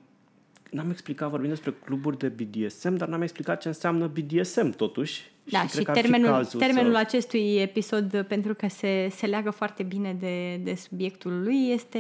[0.71, 5.31] n-am explicat, vorbim despre cluburi de BDSM, dar n-am explicat ce înseamnă BDSM totuși.
[5.45, 6.99] Da, și, și termenul, termenul să...
[6.99, 11.99] acestui episod, pentru că se, se leagă foarte bine de, de subiectul lui, este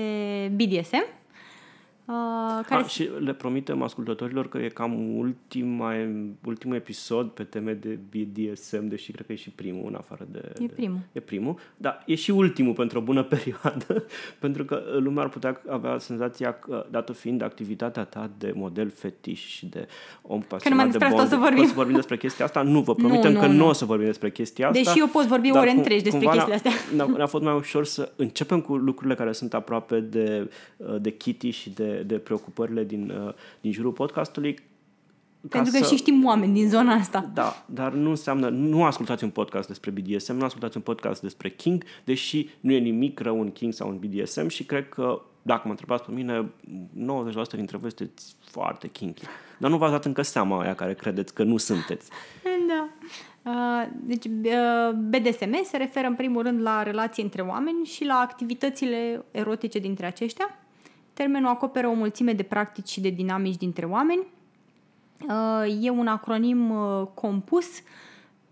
[0.54, 1.19] BDSM.
[2.11, 2.83] Uh, care...
[2.83, 5.92] A, și le promitem ascultătorilor că e cam ultima,
[6.44, 10.53] ultimul episod pe teme de BDSM, deși cred că e și primul, în afară de...
[10.59, 10.99] E primul.
[10.99, 14.05] De, e primul, dar e și ultimul pentru o bună perioadă,
[14.38, 19.46] pentru că lumea ar putea avea senzația că, dată fiind activitatea ta de model fetiș
[19.46, 19.87] și de
[20.23, 21.62] om pasionat de bond, să vorbim.
[21.62, 22.62] o să vorbim despre chestia asta.
[22.62, 23.57] Nu, vă promitem nu, nu, că nu.
[23.57, 24.83] nu o să vorbim despre chestia asta.
[24.83, 26.73] Deși eu pot vorbi ore întregi despre chestiile astea.
[26.94, 30.51] Ne-a, ne-a fost mai ușor să începem cu lucrurile care sunt aproape de,
[31.01, 34.59] de Kitty și de de, preocupările din, uh, din jurul podcastului.
[35.49, 35.95] Pentru că să...
[35.95, 37.31] și știm oameni din zona asta.
[37.35, 41.51] Da, dar nu înseamnă, nu ascultați un podcast despre BDSM, nu ascultați un podcast despre
[41.51, 45.63] King, deși nu e nimic rău un King sau un BDSM și cred că, dacă
[45.65, 49.23] mă întrebați pe mine, 90% dintre voi sunteți foarte kinky.
[49.59, 52.11] Dar nu v-ați dat încă seama aia care credeți că nu sunteți.
[52.69, 52.89] Da.
[53.43, 58.15] Uh, deci uh, BDSM se referă în primul rând la relații între oameni și la
[58.15, 60.60] activitățile erotice dintre aceștia
[61.20, 64.26] Termenul acoperă o mulțime de practici și de dinamici dintre oameni.
[65.28, 67.66] Uh, e un acronim uh, compus.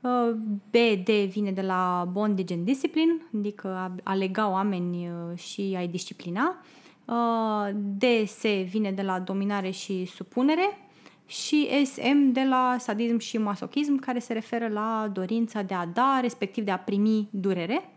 [0.01, 0.31] Uh,
[0.71, 5.89] BD vine de la Bondage and Discipline, adică a, a lega oameni uh, și a-i
[5.89, 6.57] disciplina.
[7.05, 10.79] Uh, DS vine de la dominare și supunere
[11.27, 16.19] și SM de la sadism și masochism, care se referă la dorința de a da,
[16.21, 17.91] respectiv de a primi durere.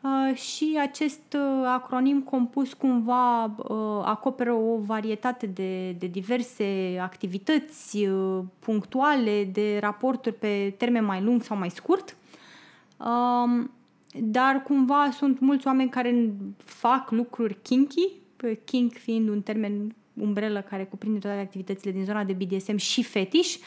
[0.00, 8.06] Uh, și acest uh, acronim compus cumva uh, acoperă o varietate de, de diverse activități
[8.06, 12.16] uh, punctuale, de raporturi pe termen mai lung sau mai scurt.
[12.96, 13.70] Um,
[14.20, 18.08] dar cumva sunt mulți oameni care fac lucruri kinky,
[18.64, 23.54] kink fiind un termen umbrelă care cuprinde toate activitățile din zona de BDSM și fetiș,
[23.54, 23.62] uh,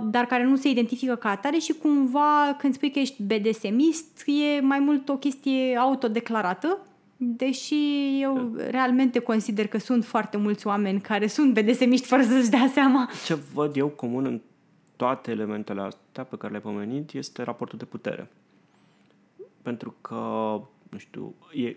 [0.00, 4.60] dar care nu se identifică ca atare și cumva când spui că ești BDSMist e
[4.60, 6.78] mai mult o chestie autodeclarată,
[7.16, 7.74] deși
[8.20, 13.10] eu realmente consider că sunt foarte mulți oameni care sunt BDSMiști fără să-și dea seama.
[13.24, 14.40] Ce văd eu comun în
[14.96, 18.30] toate elementele astea pe care le-ai pomenit este raportul de putere.
[19.62, 20.14] Pentru că,
[20.90, 21.76] nu știu, e,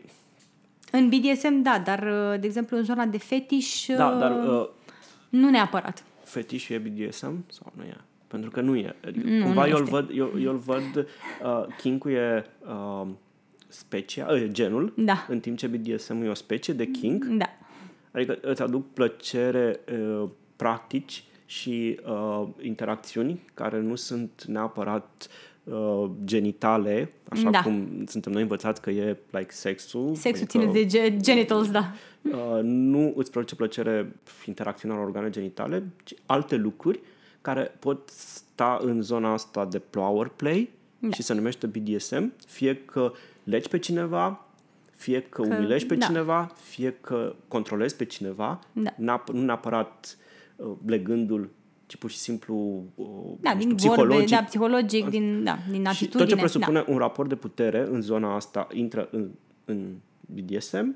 [0.91, 1.99] În BDSM, da, dar,
[2.39, 4.67] de exemplu, în zona de fetiș, da, dar uh,
[5.29, 6.03] nu neapărat.
[6.27, 7.97] Fetișul e BDSM sau nu e?
[8.27, 8.95] Pentru că nu e.
[9.05, 9.91] Adică, Nu, cumva nu eu îl este.
[9.95, 13.07] văd, eu, eu îl văd uh, kink e uh,
[13.67, 15.25] specia, uh, genul, Da.
[15.29, 17.25] în timp ce BDSM e o specie de kink.
[17.25, 17.49] Da.
[18.11, 19.79] Adică îți aduc plăcere,
[20.21, 25.56] uh, practici și uh, interacțiuni care nu sunt neapărat uh,
[26.25, 27.61] genitale, așa Da.
[27.61, 30.15] cum suntem noi învățați că e like sexul.
[30.15, 31.91] Sexul adică, ține de ge- genitals, da.
[32.23, 36.99] uh, nu îți produce plăcere interacțiunea la organe genitale, ci alte lucruri
[37.41, 41.09] care pot sta în zona asta de power play Da.
[41.09, 43.11] și se numește BDSM, fie că
[43.43, 44.45] legi pe cineva,
[44.95, 46.05] fie că, Că- umilești pe da.
[46.05, 48.91] cineva, fie că controlezi pe cineva, Da.
[48.91, 50.17] N-ap- nu neapărat
[50.55, 51.49] uh, legându-l,
[51.87, 53.05] ci pur și simplu uh,
[53.39, 54.29] Da, nu din știu, vorbe, psihologic.
[54.37, 56.19] da, psihologic, din, da, din și atitudine.
[56.23, 56.91] tot ce presupune da.
[56.91, 59.29] un raport de putere în zona asta intră în,
[59.65, 59.93] în
[60.25, 60.95] BDSM,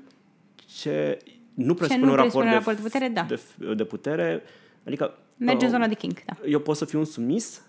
[0.80, 1.18] ce
[1.54, 3.22] nu presupune nu un raport, presupune de, raport de putere, da.
[3.22, 4.42] de, de putere,
[4.86, 6.36] adică Merge în uh, zona de kink, da.
[6.48, 7.62] eu pot să fiu un sumis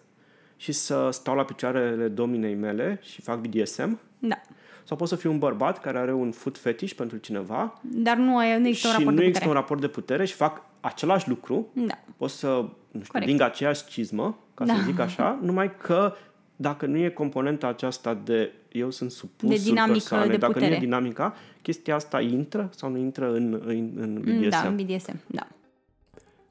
[0.58, 4.42] și să stau la picioarele dominei mele și fac BDSM, Da.
[4.84, 8.38] sau pot să fiu un bărbat care are un foot fetish pentru cineva Dar nu,
[8.38, 9.48] ai- nu există un și raport nu de există putere.
[9.50, 11.94] un raport de putere și fac același lucru, Da.
[12.18, 13.30] pot să, nu știu, Corect.
[13.30, 14.74] ling aceeași cizmă, ca Da.
[14.74, 16.14] să zic așa, numai că
[16.56, 20.60] dacă nu e componenta aceasta de eu sunt supus De dinamică persoane, de dacă nu
[20.60, 20.76] putere.
[20.76, 24.50] e dinamica, chestia asta intră sau nu intră în, în, în BDSM.
[24.50, 25.48] Da, în BDSM, da.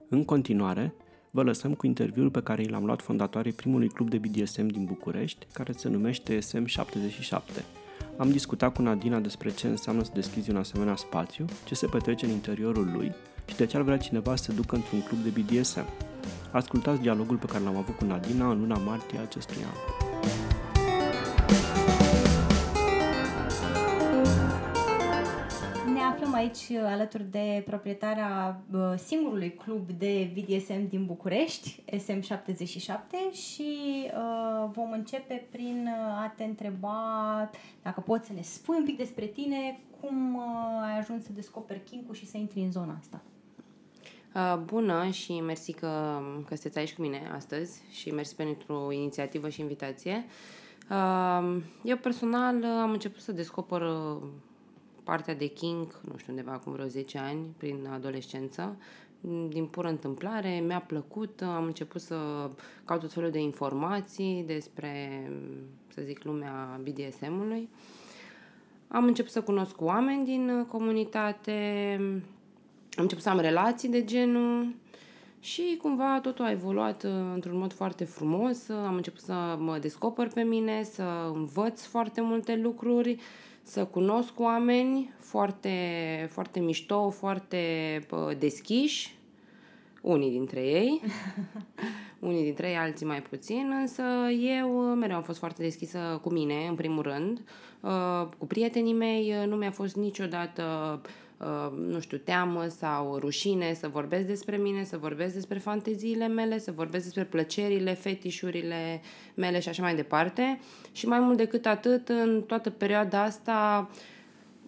[0.08, 0.94] În continuare,
[1.30, 5.46] vă lăsăm cu interviul pe care l-am luat fondatorii primului club de BDSM din București,
[5.52, 7.62] care se numește SM77.
[8.16, 12.24] Am discutat cu Nadina despre ce înseamnă să deschizi un asemenea spațiu, ce se petrece
[12.24, 13.12] în interiorul lui
[13.46, 15.84] și de ce ar vrea cineva să se ducă într-un club de BDSM.
[16.50, 20.02] Ascultați dialogul pe care l-am avut cu Nadina în luna martie a acestui an.
[25.94, 33.32] Ne aflăm aici uh, alături de proprietarea uh, singurului club de BDSM din București, SM77
[33.32, 33.72] și
[34.06, 37.50] uh, vom începe prin uh, a te întreba
[37.82, 40.42] dacă poți să ne spui un pic despre tine, cum uh,
[40.84, 43.20] ai ajuns să descoperi kink și să intri în zona asta.
[44.34, 49.48] Uh, Bună și mersi că, că sunteți aici cu mine astăzi și mersi pentru inițiativă
[49.48, 50.24] și invitație.
[50.90, 54.16] Uh, Eu personal uh, am început să descoper uh,
[55.02, 58.76] partea de King, nu știu, undeva acum vreo 10 ani, prin adolescență.
[59.48, 62.16] Din pură întâmplare, mi-a plăcut, uh, am început să
[62.84, 65.22] caut tot felul de informații despre,
[65.94, 67.68] să zic, lumea BDSM-ului.
[68.88, 71.98] Am început să cunosc oameni din uh, comunitate,
[72.96, 74.74] am început să am relații de genul
[75.40, 78.68] și cumva totul a evoluat uh, într-un mod foarte frumos.
[78.68, 83.16] Uh, Am început să mă descoper pe mine, să învăț foarte multe lucruri,
[83.62, 85.70] să cunosc oameni foarte,
[86.30, 87.58] foarte mișto, foarte
[88.10, 89.14] uh, deschiși,
[90.00, 91.00] unii dintre ei.
[92.18, 94.02] Unii dintre ei, alții mai puțin, însă
[94.58, 97.42] eu uh, mereu am fost foarte deschisă cu mine, în primul rând.
[97.80, 100.62] Uh, Cu prietenii mei uh, nu mi-a fost niciodată,
[101.04, 101.10] uh,
[101.86, 106.72] nu știu, teamă sau rușine să vorbesc despre mine, să vorbesc despre fanteziile mele, să
[106.72, 109.00] vorbesc despre plăcerile, fetișurile
[109.34, 110.60] mele și așa mai departe.
[110.92, 113.90] Și mai mult decât atât, în toată perioada asta,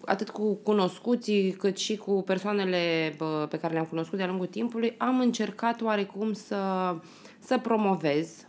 [0.05, 4.95] atât cu cunoscuții, cât și cu persoanele bă, pe care le-am cunoscut de-a lungul timpului,
[4.99, 6.95] am încercat oarecum să,
[7.39, 8.47] să promovez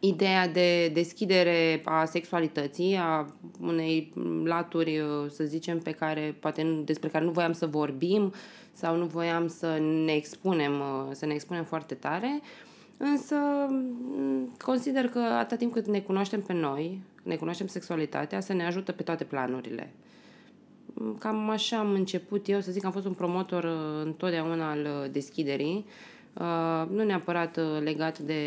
[0.00, 4.12] ideea de deschidere a sexualității, a unei
[4.44, 8.32] laturi, uh, să zicem, pe care poate nu, despre care nu voiam să vorbim
[8.72, 12.40] sau nu voiam să ne expunem, uh, să ne expunem foarte tare.
[12.96, 13.36] Însă
[13.68, 18.66] mm, consider că atât timp cât ne cunoaștem pe noi, ne cunoaștem sexualitatea, să ne
[18.66, 19.92] ajută pe toate planurile.
[20.94, 24.70] Mm, cam așa am început eu, să zic că am fost un promotor uh, întotdeauna
[24.70, 25.84] al deschiderii,
[26.90, 28.42] nu neapărat legat de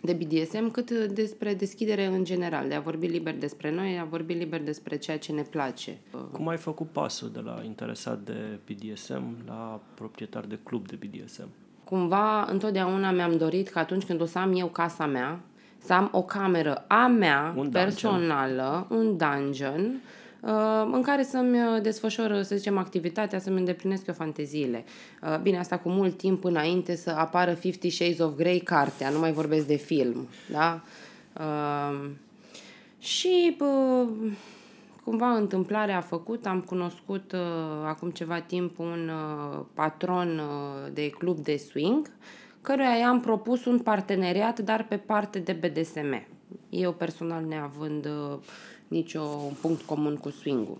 [0.00, 4.32] de BDSM, cât despre deschidere în general, de a vorbi liber despre noi, a vorbi
[4.32, 5.98] liber despre ceea ce ne place.
[6.32, 11.48] Cum ai făcut pasul de la interesat de BDSM la proprietar de club de BDSM?
[11.84, 15.40] Cumva, întotdeauna mi-am dorit că atunci când o să am eu casa mea,
[15.78, 20.19] să am o cameră a mea, un personală, un dungeon, Uh,
[20.92, 24.84] în care să-mi uh, desfășor, să zicem, activitatea, să-mi îndeplinesc eu fanteziile.
[25.22, 29.18] Uh, bine, asta cu mult timp înainte să apară Fifty Shades of Grey, cartea, nu
[29.18, 30.80] mai vorbesc de film, da?
[32.98, 33.56] Și
[35.04, 37.34] cumva întâmplarea a făcut, am cunoscut
[37.84, 39.10] acum ceva timp un
[39.74, 40.40] patron
[40.92, 42.10] de club de swing,
[42.60, 46.26] căruia i-am propus un parteneriat, dar pe parte de BDSM.
[46.68, 48.38] Eu personal neavând uh,
[48.90, 50.78] niciun punct comun cu swing-ul.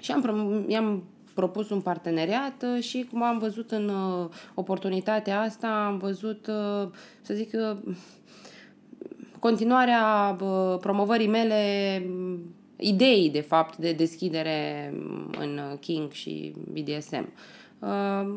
[0.00, 1.02] Și am, i-am
[1.34, 6.88] propus un parteneriat uh, și cum am văzut în uh, oportunitatea asta, am văzut, uh,
[7.22, 7.94] să zic, uh,
[9.38, 12.38] continuarea uh, promovării mele, uh,
[12.76, 14.92] ideii, de fapt, de deschidere
[15.38, 17.32] în King și BDSM.
[17.78, 18.34] Uh,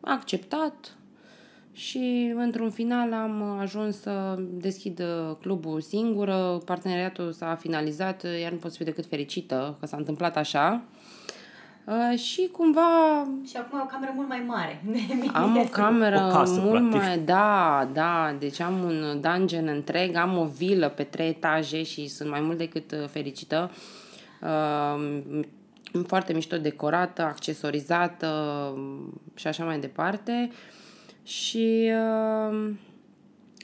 [0.00, 0.96] acceptat,
[1.74, 5.02] și într-un final am ajuns să deschid
[5.40, 10.36] clubul singură, parteneriatul s-a finalizat, iar nu pot să fiu decât fericită că s-a întâmplat
[10.36, 10.82] așa.
[11.84, 12.80] Uh, și cumva...
[13.46, 14.84] Și acum ai o cameră mult mai mare.
[15.32, 17.00] Am o cameră o casă, mult practic.
[17.00, 17.18] mai...
[17.18, 18.36] Da, da.
[18.38, 22.58] Deci am un dungeon întreg, am o vilă pe trei etaje și sunt mai mult
[22.58, 23.70] decât uh, fericită.
[24.40, 25.22] Uh,
[26.06, 28.28] foarte mișto decorată, accesorizată
[29.34, 30.50] și așa mai departe.
[30.50, 30.56] Uh,
[31.24, 32.70] și uh,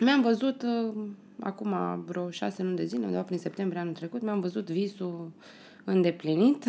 [0.01, 0.95] mi-am văzut, uh,
[1.41, 5.33] acum vreo șase luni de zile, undeva prin septembrie anul trecut, mi-am văzut visul
[5.85, 6.65] îndeplinit.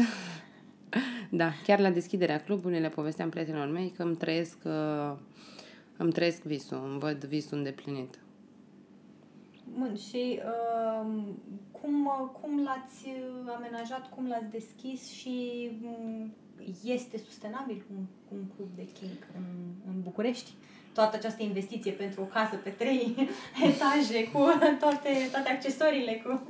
[1.29, 5.17] da, chiar la deschiderea clubului le povesteam prietenilor mei că îmi trăiesc, uh,
[5.97, 8.19] îmi trăiesc visul, îmi văd visul îndeplinit.
[9.77, 11.23] Bun, și uh,
[11.71, 12.09] cum,
[12.41, 13.07] cum l-ați
[13.55, 16.33] amenajat, cum l-ați deschis și um,
[16.83, 19.43] este sustenabil un, un club de king în,
[19.87, 20.51] în București?
[20.93, 23.15] Toată această investiție pentru o casă pe trei
[23.69, 24.39] etaje cu
[24.79, 26.21] toate, toate accesoriile.
[26.25, 26.47] Cu...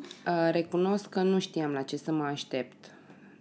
[0.51, 2.91] Recunosc că nu știam la ce să mă aștept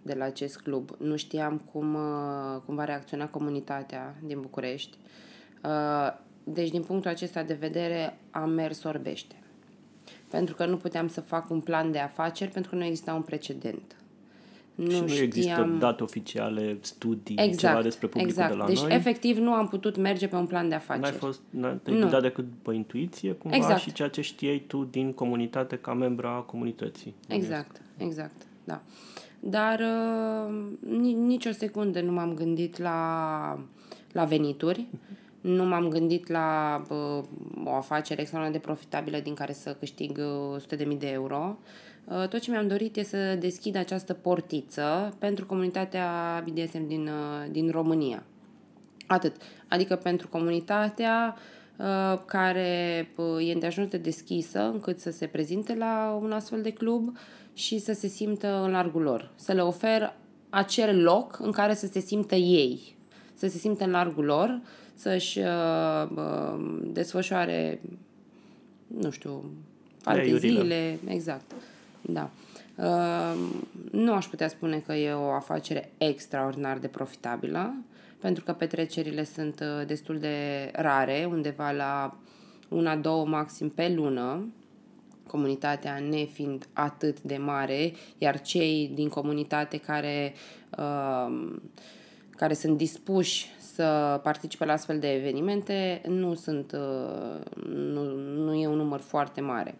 [0.01, 0.89] de la acest club.
[0.99, 1.97] Nu știam cum,
[2.65, 4.97] cum va reacționa comunitatea din București.
[6.43, 9.35] Deci, din punctul acesta de vedere, am mers orbește.
[10.29, 13.21] Pentru că nu puteam să fac un plan de afaceri, pentru că nu exista un
[13.21, 13.95] precedent.
[14.75, 15.23] Nu și nu știam...
[15.23, 18.51] există date oficiale, studii, exact, ceva despre publicul exact.
[18.51, 18.87] de la deci, noi.
[18.87, 21.01] Deci, efectiv, nu am putut merge pe un plan de afaceri.
[21.01, 23.79] N-ai fost, n-ai dat decât pe intuiție, cumva, exact.
[23.79, 27.15] și ceea ce știai tu din comunitate ca membra a comunității.
[27.27, 28.81] Exact, exact, da.
[29.39, 30.53] Dar uh,
[31.15, 33.59] nici o secundă nu m-am gândit la,
[34.11, 34.87] la venituri,
[35.41, 37.23] nu m-am gândit la uh,
[37.65, 40.19] o afacere extraordinar de profitabilă din care să câștig
[40.53, 41.57] uh, 100.000 de euro.
[41.59, 41.90] Uh, Uh,
[42.29, 47.69] tot ce mi-am dorit este să deschid această portiță pentru comunitatea BDSM din, uh, din
[47.69, 48.23] România.
[49.07, 49.35] Atât.
[49.67, 51.35] Adică pentru comunitatea
[51.77, 53.07] uh, care
[53.39, 57.17] e îndeajuns de deschisă încât să se prezinte la un astfel de club
[57.53, 59.31] și să se simtă în largul lor.
[59.35, 60.13] Să le ofer
[60.49, 62.95] acel loc în care să se simtă ei,
[63.33, 64.61] să se simtă în largul lor,
[64.93, 67.81] să-și uh, uh, desfășoare,
[68.87, 69.43] nu știu,
[70.03, 71.51] alte zile, exact.
[72.01, 72.29] Da.
[72.75, 73.39] Uh,
[73.91, 77.73] nu aș putea spune că e o afacere extraordinar de profitabilă,
[78.19, 82.17] pentru că petrecerile sunt uh, destul de rare, undeva la
[82.69, 84.53] una, două maxim pe lună,
[85.27, 90.33] comunitatea nefiind atât de mare, iar cei din comunitate care,
[90.77, 91.51] uh,
[92.29, 98.67] care sunt dispuși să participe la astfel de evenimente nu sunt uh, nu, nu e
[98.67, 99.75] un număr foarte mare.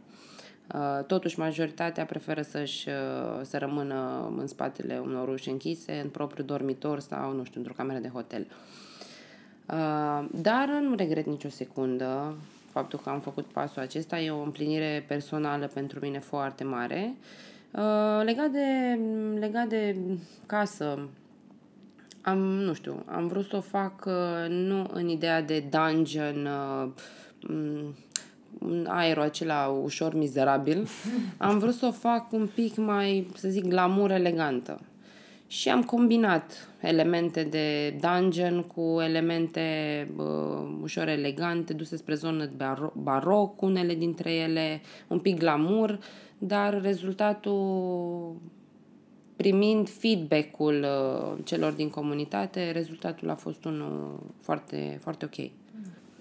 [0.74, 6.46] Uh, totuși, majoritatea preferă să-și, uh, să rămână în spatele unor uși închise, în propriul
[6.46, 8.48] dormitor sau, nu știu, într-o cameră de hotel.
[9.66, 12.36] Uh, dar nu regret nicio secundă
[12.70, 14.20] faptul că am făcut pasul acesta.
[14.20, 17.16] E o împlinire personală pentru mine foarte mare.
[18.24, 19.00] Legat de,
[19.40, 19.96] legat de
[20.46, 21.10] casă,
[22.22, 24.06] am, nu știu, am vrut să o fac
[24.48, 26.48] nu în ideea de dungeon,
[28.60, 30.88] un aerul acela ușor mizerabil,
[31.38, 34.82] am vrut să o fac un pic mai, să zic, glamour elegantă.
[35.48, 39.62] Și am combinat elemente de dungeon cu elemente
[40.18, 46.00] uh, ușor elegante, duse spre zonă baro- baroc, unele dintre ele un pic glamour,
[46.38, 48.36] dar rezultatul
[49.36, 55.50] primind feedback-ul uh, celor din comunitate, rezultatul a fost unul foarte, foarte ok.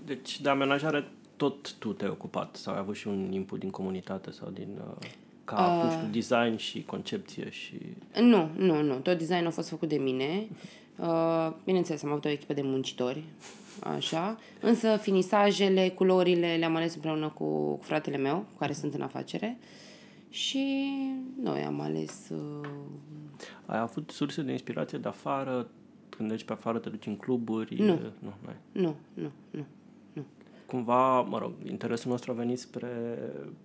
[0.05, 1.05] Deci de amenajare
[1.41, 5.09] tot tu te-ai ocupat sau ai avut și un input din comunitate sau din uh,
[5.45, 7.77] ca, uh, nu știu, design și concepție și...
[8.21, 8.95] Nu, nu, nu.
[8.95, 10.29] Tot designul a fost făcut de mine.
[11.01, 13.23] Uh, bineînțeles, am avut o echipă de muncitori,
[13.83, 14.39] așa.
[14.61, 19.59] Însă finisajele, culorile le-am ales împreună cu, cu fratele meu, cu care sunt în afacere.
[20.31, 20.91] Și
[21.43, 22.29] noi am ales...
[22.29, 22.69] Uh...
[23.67, 25.69] Ai avut surse de inspirație de afară?
[26.09, 27.75] Când ești pe afară, te duci în cluburi?
[27.83, 27.87] Nu.
[27.87, 28.33] Nu, nu,
[28.73, 29.31] nu, nu.
[29.51, 29.65] nu
[30.71, 33.19] cumva, mă rog, interesul nostru a venit spre,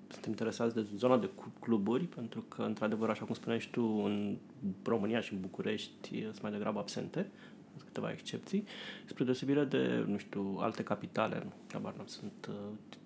[0.08, 4.38] suntem interesați de zona de cluburi, pentru că, într-adevăr, așa cum spuneai și tu, în
[4.84, 7.30] România și în București sunt mai degrabă absente,
[7.72, 8.66] sunt câteva excepții,
[9.06, 12.56] spre deosebire de, nu știu, alte capitale, habar nu sunt uh,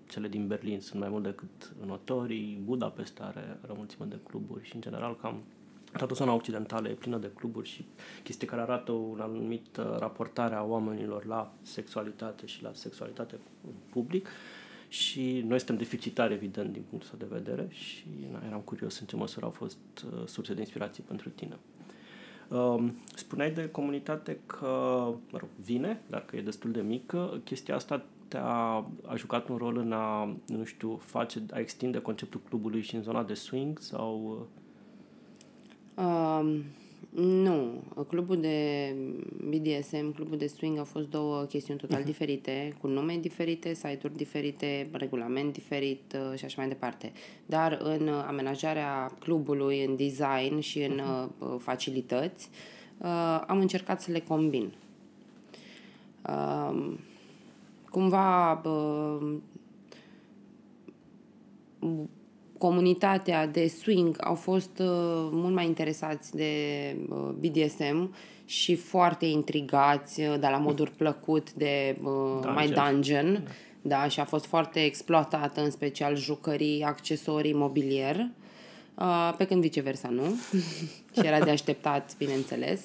[0.09, 4.65] cele din Berlin, sunt mai mult decât notorii, Budapest are, are o mulțime de cluburi
[4.65, 5.43] și, în general, cam
[5.97, 7.86] toată zona occidentală e plină de cluburi și
[8.23, 13.73] chestii care arată un anumit uh, raportare a oamenilor la sexualitate și la sexualitate în
[13.89, 14.30] public
[14.88, 19.06] și noi suntem deficitari, evident, din punctul ăsta de vedere și na, eram curios în
[19.06, 21.58] ce măsură au fost uh, surse de inspirație pentru tine.
[22.47, 24.65] Uh, spuneai de comunitate că,
[25.32, 29.78] mă rog, vine, dacă e destul de mică, chestia asta te-a a jucat un rol
[29.78, 34.38] în a, nu știu, face, a extinde conceptul clubului și în zona de swing sau...
[34.39, 34.58] Uh,
[35.99, 36.59] Uh,
[37.15, 37.83] nu.
[38.07, 38.95] Clubul de
[39.49, 42.05] BDSM, clubul de swing au fost două chestiuni total uh-huh.
[42.05, 47.12] diferite, cu nume diferite, site-uri diferite, regulament diferit uh, și așa mai departe.
[47.45, 51.39] Dar în amenajarea clubului, în design și în uh-huh.
[51.39, 52.49] uh, facilități,
[52.97, 54.73] uh, am încercat să le combin.
[56.29, 56.93] Uh,
[57.89, 59.38] cumva uh,
[62.60, 64.88] comunitatea de swing au fost uh,
[65.32, 66.52] mult mai interesați de
[67.10, 68.13] uh, BDSM
[68.45, 72.54] și foarte intrigați, uh, dar la moduri plăcut de uh, dungeon.
[72.54, 73.34] mai dungeon.
[73.82, 73.95] Da.
[73.98, 78.28] da, și a fost foarte exploatată, în special jucării, accesorii, mobilier.
[78.95, 80.24] Uh, pe când viceversa nu.
[81.15, 82.82] și era de așteptat, bineînțeles.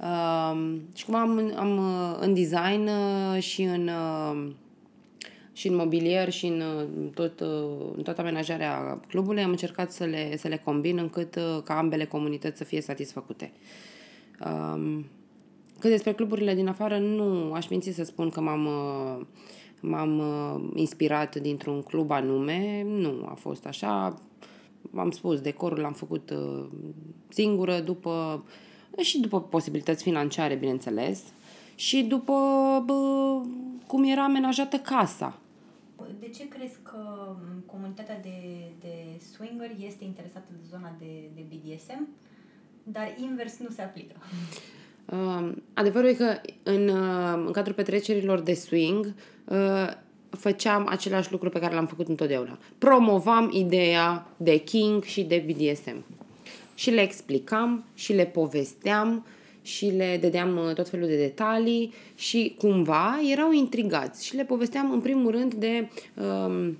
[0.00, 4.50] Uh, și cum am, am uh, în design uh, și în uh,
[5.56, 6.62] și în mobilier și în,
[7.14, 7.40] tot,
[7.96, 12.04] în toată amenajarea clubului am încercat să le, să le combin încât uh, ca ambele
[12.04, 13.52] comunități să fie satisfăcute.
[14.46, 15.06] Um,
[15.78, 19.26] cât despre cluburile din afară, nu aș minți să spun că m-am, uh,
[19.80, 22.82] m-am uh, inspirat dintr-un club anume.
[22.86, 24.18] Nu a fost așa.
[24.94, 26.32] am spus, decorul l-am făcut
[27.28, 28.44] singură după
[29.00, 31.22] și după posibilități financiare, bineînțeles,
[31.74, 32.32] și după
[32.86, 33.40] bă,
[33.86, 35.40] cum era amenajată casa
[36.20, 37.34] de ce crezi că
[37.66, 38.38] comunitatea de,
[38.80, 38.94] de
[39.34, 42.08] swinger este interesată de zona de, de BDSM,
[42.82, 44.14] dar invers nu se aplică?
[45.04, 49.90] Uh, adevărul e că în, uh, în cadrul petrecerilor de swing uh,
[50.30, 52.58] făceam același lucru pe care l-am făcut întotdeauna.
[52.78, 56.04] Promovam ideea de king și de BDSM.
[56.74, 59.26] Și le explicam și le povesteam
[59.66, 64.92] și le dădeam uh, tot felul de detalii și cumva erau intrigați și le povesteam
[64.92, 66.78] în primul rând de um,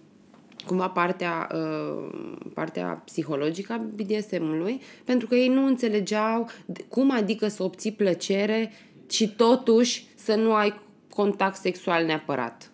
[0.66, 2.08] cumva partea, uh,
[2.54, 6.48] partea psihologică a BDSM-ului, pentru că ei nu înțelegeau
[6.88, 8.72] cum adică să obții plăcere
[9.10, 10.80] și totuși să nu ai
[11.14, 12.70] contact sexual neapărat.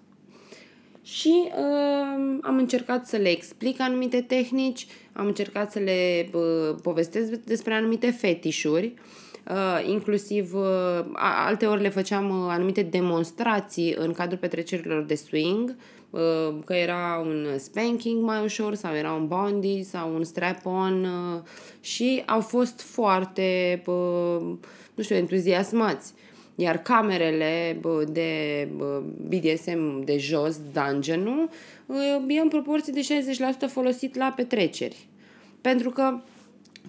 [1.03, 7.31] Și uh, am încercat să le explic anumite tehnici, am încercat să le uh, povestesc
[7.31, 9.31] despre anumite fetișuri Uh,
[9.87, 11.05] inclusiv uh,
[11.46, 15.77] alte ori le făceam uh, anumite demonstrații în cadrul petrecerilor de swing,
[16.64, 21.06] că era un spanking mai ușor sau era un bondi sau un strap-on
[21.81, 23.83] și au fost foarte,
[24.94, 26.12] nu știu, entuziasmați.
[26.54, 28.69] Iar camerele de
[29.29, 31.48] BDSM de jos, dungeon-ul,
[32.29, 33.35] e în proporție de
[33.69, 35.08] 60% folosit la petreceri.
[35.60, 36.21] Pentru că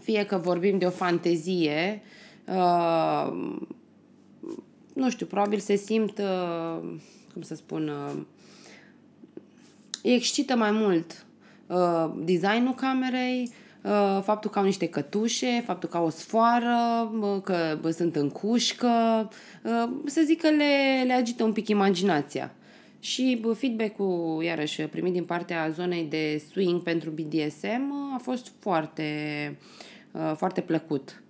[0.01, 2.01] fie că vorbim de o fantezie,
[2.47, 3.61] uh,
[4.93, 6.79] nu știu, probabil se simt, uh,
[7.33, 8.21] cum să spun, uh,
[10.01, 11.25] excită mai mult
[11.67, 17.41] uh, designul camerei, uh, faptul că au niște cătușe, faptul că au o sfoară, uh,
[17.43, 19.29] că uh, sunt în cușcă,
[19.63, 22.51] uh, să zic că le, le agită un pic imaginația.
[22.99, 29.03] Și bă, feedback-ul, iarăși, primit din partea zonei de swing pentru BDSM a fost foarte,
[30.11, 31.22] uh, foarte plăcut.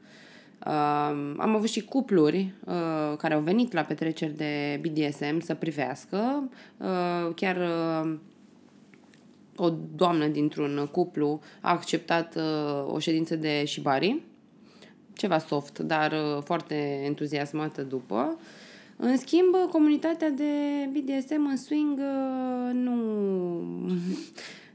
[0.66, 6.50] Uh, am avut și cupluri uh, care au venit la petreceri de BDSM să privească.
[6.78, 8.14] Uh, chiar uh,
[9.56, 14.22] o doamnă dintr-un cuplu a acceptat uh, o ședință de shibari,
[15.14, 18.40] ceva soft, dar uh, foarte entuziasmată după.
[18.96, 20.44] În schimb, comunitatea de
[20.92, 22.96] BDSM în swing uh, nu,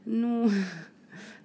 [0.20, 0.50] nu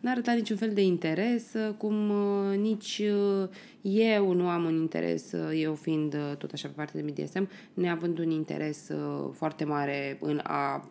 [0.03, 3.01] n-a arătat niciun fel de interes, uh, cum uh, nici
[3.41, 3.49] uh,
[3.81, 7.49] eu nu am un interes, uh, eu fiind uh, tot așa pe partea de BDSM,
[7.73, 10.89] neavând un interes uh, foarte mare în a,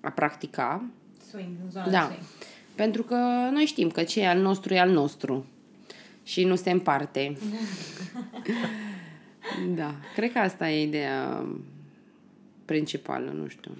[0.00, 0.84] a practica.
[1.30, 2.06] Swing, în zona Da.
[2.06, 2.26] de swing.
[2.74, 3.14] Pentru că
[3.52, 5.46] noi știm că ce e al nostru e al nostru
[6.22, 7.36] și nu se împarte.
[9.80, 11.46] da, cred că asta e ideea
[12.64, 13.76] principală, nu știu.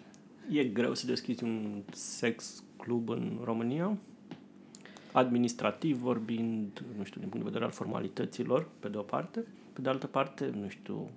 [0.50, 3.96] E greu să deschizi un sex club în România?
[5.12, 9.44] Administrativ vorbind, nu știu, din punct de vedere al formalităților, pe de o parte.
[9.72, 11.10] Pe de altă parte, nu știu,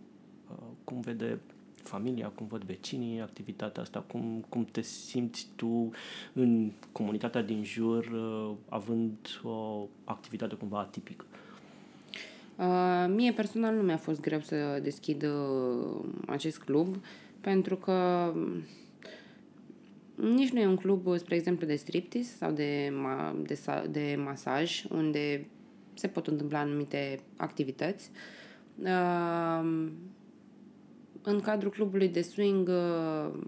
[0.52, 1.40] uh, cum vede
[1.84, 5.92] familia, cum văd vecinii activitatea asta, cum, cum te simți tu
[6.34, 11.26] în comunitatea din jur, uh, având o activitate cumva atipică.
[12.56, 16.96] Uh, mie personal nu mi-a fost greu să deschid uh, acest club
[17.42, 17.92] pentru că
[18.36, 18.64] um,
[20.16, 24.20] nici nu e un club, spre exemplu, de striptease sau de, ma- de, sa- de
[24.24, 25.48] masaj unde
[25.94, 28.12] se pot întâmpla anumite activități.
[28.78, 29.88] Uh,
[31.22, 33.40] în cadrul clubului de swing uh,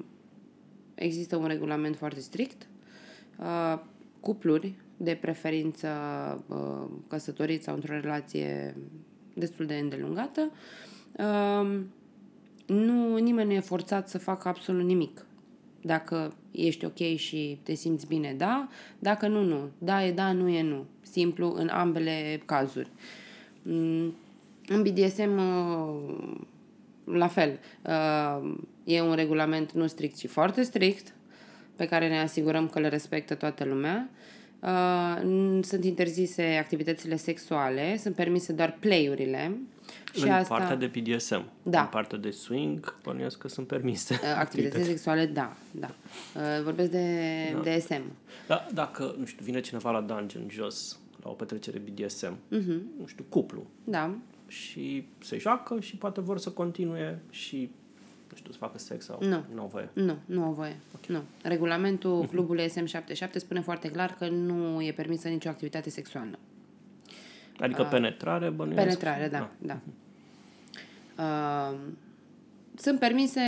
[0.96, 2.68] există un regulament foarte strict.
[3.40, 3.80] Uh,
[4.20, 5.90] cupluri, de preferință
[6.48, 8.76] uh, căsătoriți sau într-o relație
[9.34, 10.52] destul de îndelungată,
[11.18, 11.80] uh,
[12.68, 15.26] nu, nimeni nu e forțat să facă absolut nimic.
[15.84, 18.68] Dacă ești ok și te simți bine, da.
[19.00, 19.70] Dacă nu, nu.
[19.78, 20.86] Da e da, nu e nu.
[21.02, 22.90] Simplu în ambele cazuri.
[23.62, 24.16] Mm,
[24.68, 26.36] În BDSM, uh,
[27.04, 28.54] la fel, uh,
[28.84, 31.14] e un regulament nu strict, ci foarte strict,
[31.76, 34.10] pe care ne asigurăm că le respectă toată lumea.
[34.12, 34.33] Uh,
[35.62, 39.58] Sunt interzise activitățile sexuale, sunt permise doar play-urile.
[40.14, 40.56] Și în asta...
[40.58, 41.44] partea de BDSM.
[41.64, 41.82] Da.
[41.82, 44.14] În partea de swing, bănuiesc că sunt permise.
[44.14, 45.90] Uh, Activitățile sexuale, da, da.
[46.36, 47.08] Uh, Vorbesc de
[47.64, 47.70] Da.
[47.76, 48.02] DSM.
[48.48, 52.82] Da, dacă, nu știu, vine cineva la dungeon jos, la o petrecere BDSM, Mhm.
[53.00, 54.16] nu știu, cuplu, Da.
[54.48, 57.70] și se joacă și poate vor să continue și,
[58.34, 59.44] nu știu, să facă sex sau Nu.
[59.54, 59.90] nu au voie.
[59.94, 60.76] Nu, nu au voie.
[61.08, 61.22] Nu.
[61.44, 66.40] Regulamentul clubului SM77 spune foarte clar că nu e permisă nicio activitate sexuală.
[67.60, 68.84] Adică penetrare, bănuiesc.
[68.84, 69.80] Penetrare, da, da.
[71.18, 71.78] Uh,
[72.76, 73.42] sunt permise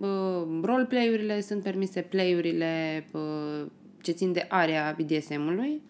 [0.00, 3.66] uh, roleplay-urile, sunt permise play-urile uh,
[4.02, 5.82] ce țin de area BDSM-ului,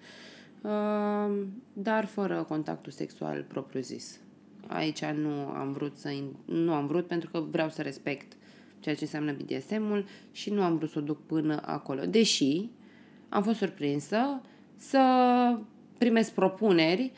[0.61, 1.37] uh,
[1.73, 4.21] dar fără contactul sexual propriu-zis.
[4.69, 8.33] Aici nu am vrut să in- nu am vrut pentru că vreau să respect
[8.81, 12.05] ceea ce înseamnă BDSM-ul și nu am vrut să o duc până acolo.
[12.05, 12.69] Deși
[13.29, 14.41] am fost surprinsă
[14.77, 15.01] să
[15.99, 17.13] primesc propuneri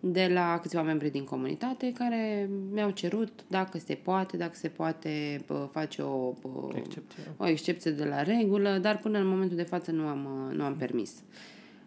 [0.00, 5.40] de la câțiva membri din comunitate care mi-au cerut dacă se poate, dacă se poate
[5.46, 7.22] bă, face o, bă, Excepție.
[7.36, 10.64] o excepție de la regulă, dar până în momentul de față nu am, uh, nu
[10.64, 11.22] am permis.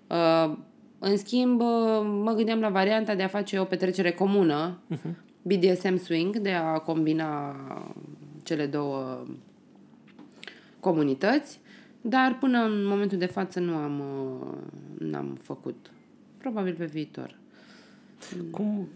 [0.10, 0.58] Uh,
[1.00, 1.68] În schimb, uh,
[2.24, 4.80] mă gândeam la varianta de a face o petrecere comună,
[5.42, 7.56] BDSM Swing, de a combina
[8.44, 9.26] cele două
[10.80, 11.60] comunități,
[12.02, 14.58] dar până în momentul de față nu am, uh,
[15.00, 15.92] n-am făcut.
[16.38, 17.36] Probabil pe viitor.
[18.52, 18.88] Cum,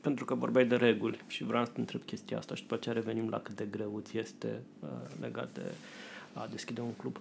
[0.00, 2.94] pentru că vorbeai de reguli și vreau să te întreb chestia asta și după aceea
[2.94, 4.88] revenim la cât de greu ți este uh,
[5.20, 5.62] legat de
[6.32, 7.16] a deschide un club.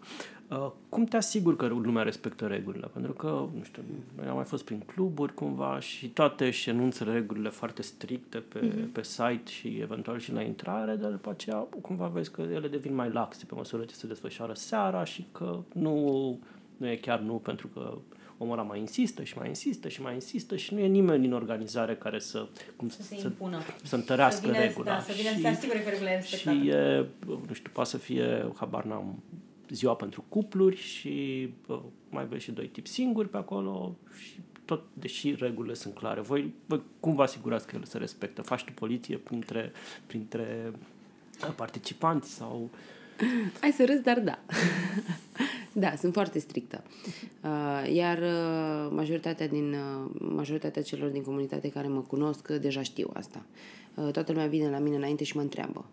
[0.50, 2.88] Uh, cum te asiguri că lumea respectă regulile?
[2.94, 3.82] Pentru că, nu știu,
[4.18, 8.60] noi am mai fost prin cluburi cumva și toate își enunță regulile foarte stricte pe,
[8.60, 8.92] mm-hmm.
[8.92, 12.96] pe site și eventual și la intrare, dar după aceea cumva vezi că ele devin
[12.96, 16.40] mai laxe pe măsură ce se desfășoară seara și că nu,
[16.78, 17.98] nu e chiar nu pentru că
[18.42, 21.34] omul ăla mai insistă și mai insistă și mai insistă și nu e nimeni din
[21.34, 23.62] organizare care să, cum, Să se impună.
[23.84, 24.92] să întărească să vină, regula.
[24.92, 26.58] Da, să vină și, să se asigure că regulile e respectate.
[26.60, 27.06] și e,
[27.48, 29.24] nu știu, poate să fie, habar n-am,
[29.70, 34.84] ziua pentru cupluri și bă, mai vezi și doi tipi singuri pe acolo și tot,
[34.94, 36.22] deși regulile sunt clare.
[36.22, 38.42] Voi, voi cum vă asigurați că ele se respectă?
[38.42, 39.72] Faci tu poliție printre,
[40.06, 40.72] printre
[41.56, 42.70] participanți sau...
[43.62, 44.40] Ai să râzi, dar da.
[45.80, 46.84] da, sunt foarte strictă.
[47.44, 52.82] Uh, iar uh, majoritatea, din, uh, majoritatea celor din comunitate care mă cunosc uh, deja
[52.82, 53.46] știu asta.
[53.94, 55.86] Uh, toată lumea vine la mine înainte și mă întreabă.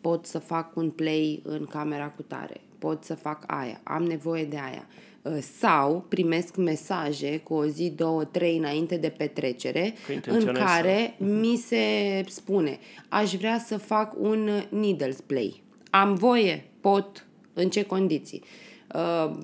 [0.00, 4.44] pot să fac un play în camera cu tare, pot să fac aia, am nevoie
[4.44, 4.86] de aia.
[5.22, 9.94] Uh, sau primesc mesaje cu o zi, două, trei înainte de petrecere
[10.26, 11.24] în care să...
[11.24, 11.38] Mhm.
[11.38, 11.84] mi se
[12.28, 12.78] spune
[13.08, 15.62] aș vrea să fac un needles play.
[15.90, 18.42] Am voie, pot, în ce condiții.
[18.42, 18.65] Uh,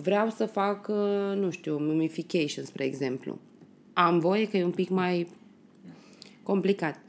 [0.02, 3.38] vreau să fac, uh, nu știu, mummification, spre exemplu.
[3.92, 5.28] Am voie că e un pic mai
[6.42, 7.00] complicat.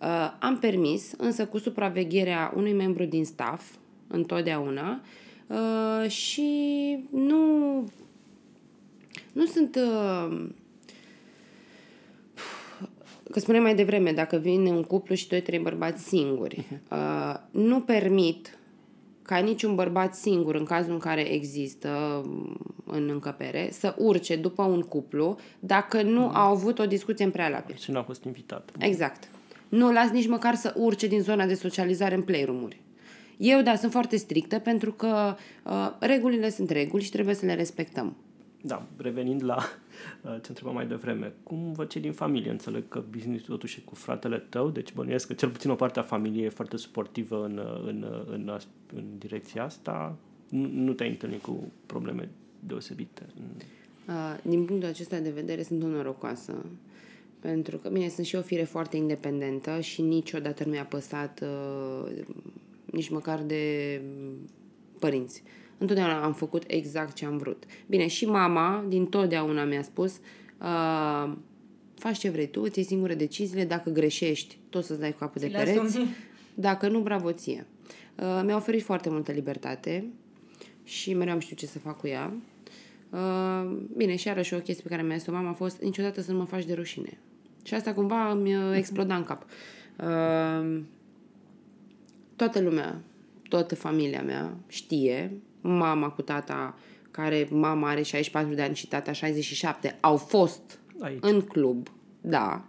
[0.00, 3.74] Uh, am permis, însă cu supravegherea unui membru din staff,
[4.06, 5.00] întotdeauna,
[5.46, 6.48] uh, și
[7.10, 7.76] nu,
[9.32, 9.76] nu sunt...
[9.76, 10.46] Uh,
[13.30, 17.80] că spuneam mai devreme, dacă vine un cuplu și doi, trei bărbați singuri, uh, nu
[17.80, 18.57] permit
[19.28, 22.22] ca niciun bărbat singur, în cazul în care există
[22.84, 26.36] în încăpere, să urce după un cuplu dacă nu mm.
[26.36, 27.76] au avut o discuție în prealabil.
[27.76, 28.70] Și nu a fost invitat.
[28.78, 29.28] Exact
[29.68, 32.80] nu las nici măcar să urce din zona de socializare în playroom-uri.
[33.36, 37.54] Eu, da, sunt foarte strictă pentru că uh, regulile sunt reguli și trebuie să le
[37.54, 38.16] respectăm.
[38.62, 39.58] Da, revenind la
[40.22, 42.50] uh, ce întrebam mai devreme, cum văd cei din familie?
[42.50, 45.98] Înțeleg că business totuși e cu fratele tău, deci bănuiesc că cel puțin o parte
[45.98, 48.58] a familiei e foarte suportivă în, în, în,
[48.94, 50.16] în direcția asta.
[50.48, 52.28] Nu, nu te-ai întâlnit cu probleme
[52.60, 53.22] deosebite?
[54.08, 56.54] Uh, din punctul acesta de vedere sunt o norocoasă
[57.40, 62.12] pentru că, bine, sunt și o fire foarte independentă și niciodată nu mi-a păsat uh,
[62.84, 64.00] nici măcar de
[64.98, 65.42] părinți.
[65.78, 67.64] Întotdeauna am făcut exact ce am vrut.
[67.86, 70.20] Bine, și mama din totdeauna mi-a spus
[70.60, 71.32] uh,
[71.94, 75.40] faci ce vrei tu, îți iei singure deciziile, dacă greșești, tot să-ți dai cu capul
[75.40, 75.98] de pereți.
[76.54, 77.66] Dacă nu, bravo ție.
[78.14, 80.04] Uh, mi-a oferit foarte multă libertate
[80.84, 82.32] și mereu am știut ce să fac cu ea.
[83.10, 86.38] Uh, bine, și iarăși o chestie pe care mi-a mama a fost niciodată să nu
[86.38, 87.18] mă faci de rușine.
[87.62, 89.44] Și asta cumva îmi uh, exploda în cap.
[89.98, 90.80] Uh,
[92.36, 93.00] toată lumea,
[93.48, 95.32] toată familia mea știe,
[95.68, 96.74] mama cu tata,
[97.10, 101.18] care mama are 64 de ani și tata 67, au fost Aici.
[101.20, 101.88] în club,
[102.20, 102.64] da.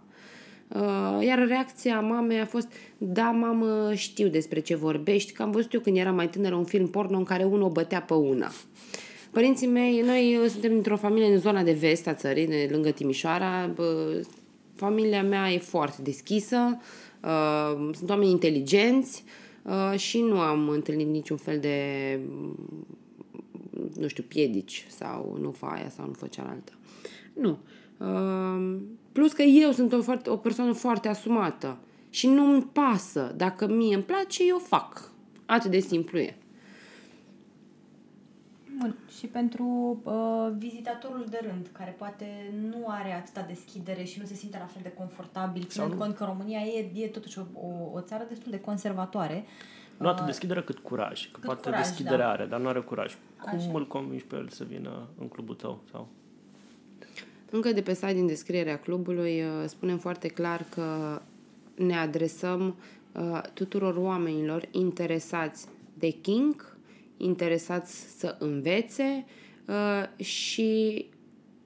[0.68, 5.72] Uh, iar reacția mamei a fost, da, mamă, știu despre ce vorbești, că am văzut
[5.72, 8.50] eu când eram mai tânără un film porno în care unul bătea pe una.
[9.30, 12.90] Părinții mei, noi uh, suntem dintr-o familie în zona de vest a țării, de lângă
[12.90, 13.74] Timișoara.
[14.74, 16.80] Familia mea e foarte deschisă,
[17.22, 19.39] uh, sunt oameni inteligenți uh,
[19.96, 22.20] și nu am întâlnit niciun fel de,
[23.94, 26.72] nu știu, piedici sau nu fa aia sau nu fă cealaltă.
[27.32, 27.58] Nu.
[29.12, 31.78] Plus că eu sunt o, foarte, o persoană foarte asumată
[32.10, 33.34] și nu-mi pasă.
[33.36, 35.12] Dacă mie îmi place, eu fac.
[35.46, 36.36] Atât de simplu e.
[38.80, 38.96] Bun.
[39.18, 39.64] Și pentru
[40.04, 44.64] uh, vizitatorul de rând, care poate nu are atâta deschidere și nu se simte la
[44.64, 48.50] fel de confortabil, ținând cont că România e, e totuși o, o, o țară destul
[48.50, 49.44] de conservatoare.
[49.96, 51.24] Nu atât uh, deschidere cât curaj.
[51.24, 52.30] Că cât poate curaj, deschidere da.
[52.30, 53.16] are, dar nu are curaj.
[53.40, 53.70] Cum Așa.
[53.72, 55.80] îl convingi pe el să vină în clubul tău?
[55.90, 56.08] Sau?
[57.50, 61.20] Încă de pe site din descrierea clubului uh, spunem foarte clar că
[61.74, 62.76] ne adresăm
[63.12, 66.76] uh, tuturor oamenilor interesați de King,
[67.20, 69.24] interesați să învețe
[69.66, 71.04] uh, și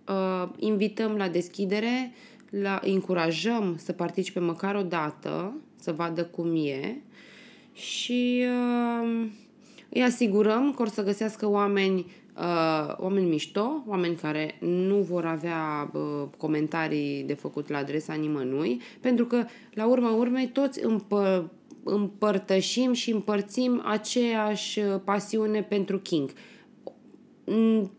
[0.08, 2.12] uh, invităm la deschidere,
[2.50, 7.02] la, încurajăm să participe măcar o dată, să vadă cum e
[7.72, 9.26] și uh,
[9.88, 15.90] îi asigurăm că or să găsească oameni uh, oameni mișto, oameni care nu vor avea
[15.92, 19.44] uh, comentarii de făcut la adresa nimănui, pentru că,
[19.74, 21.50] la urma urmei, toți împă-
[21.84, 26.30] împărtășim și împărțim aceeași uh, pasiune pentru King.
[27.44, 27.90] Mm,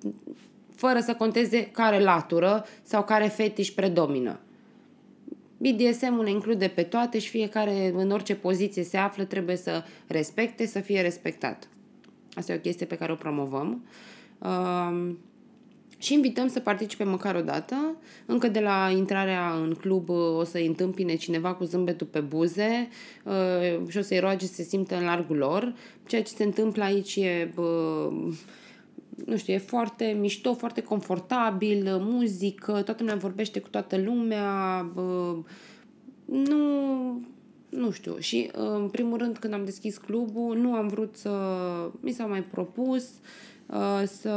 [0.75, 4.39] fără să conteze care latură sau care fetiș predomină.
[5.57, 10.65] BDSM-ul le include pe toate și fiecare în orice poziție se află trebuie să respecte,
[10.65, 11.69] să fie respectat.
[12.33, 13.86] Asta e o chestie pe care o promovăm.
[14.39, 15.15] Uh,
[15.98, 17.96] și invităm să participe măcar o dată.
[18.26, 22.88] Încă de la intrarea în club uh, o să-i întâmpine cineva cu zâmbetul pe buze
[23.24, 25.76] uh, și o să-i roage să se simtă în largul lor.
[26.06, 27.54] Ceea ce se întâmplă aici e
[29.26, 34.82] nu știu, e foarte mișto, foarte confortabil, muzică, toată lumea vorbește cu toată lumea,
[36.26, 37.22] nu,
[37.70, 38.18] nu știu.
[38.18, 41.32] Și în primul rând când am deschis clubul, nu am vrut să,
[42.00, 43.10] mi s-a mai propus
[44.06, 44.34] să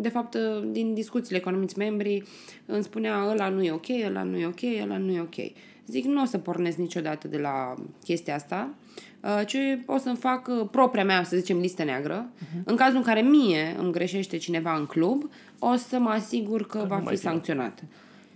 [0.00, 0.36] de fapt,
[0.70, 2.22] din discuțiile cu anumiți membri,
[2.66, 5.52] îmi spunea ăla nu e ok, ăla nu e ok, ăla nu e ok.
[5.86, 7.74] Zic, nu o să pornesc niciodată de la
[8.04, 8.74] chestia asta,
[9.20, 12.28] uh, ci o să-mi fac uh, propria mea, să zicem, listă neagră.
[12.28, 12.64] Uh-huh.
[12.64, 16.78] În cazul în care mie îmi greșește cineva în club, o să mă asigur că,
[16.78, 17.82] că va fi sancționat.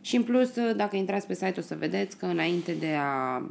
[0.01, 3.43] Și în plus, uh, dacă intrați pe site o să vedeți că înainte de a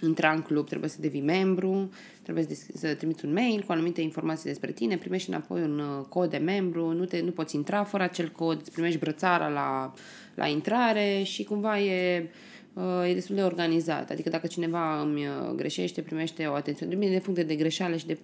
[0.00, 1.90] intra în club, trebuie să devii membru,
[2.22, 6.04] trebuie să, să trimiți un mail cu anumite informații despre tine, primești înapoi un uh,
[6.08, 9.92] cod de membru, nu, te, nu poți intra fără acel cod, îți primești brățara la,
[10.34, 12.30] la intrare și cumva e,
[12.72, 14.10] uh, e destul de organizat.
[14.10, 16.86] Adică dacă cineva îmi uh, greșește, primește o atenție.
[16.86, 18.18] Depinde de funcție de greșeală și de,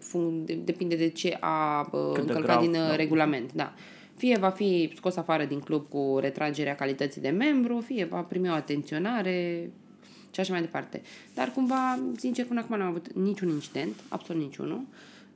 [0.45, 2.97] de, depinde de ce a Cât încălcat grav, din da.
[2.97, 3.53] regulament.
[3.53, 3.75] Da.
[4.17, 8.49] Fie va fi scos afară din club cu retragerea calității de membru, fie va primi
[8.51, 9.71] o atenționare,
[10.35, 11.03] și așa mai departe.
[11.35, 14.81] Dar cumva, sincer, până acum n-am avut niciun incident, absolut niciunul.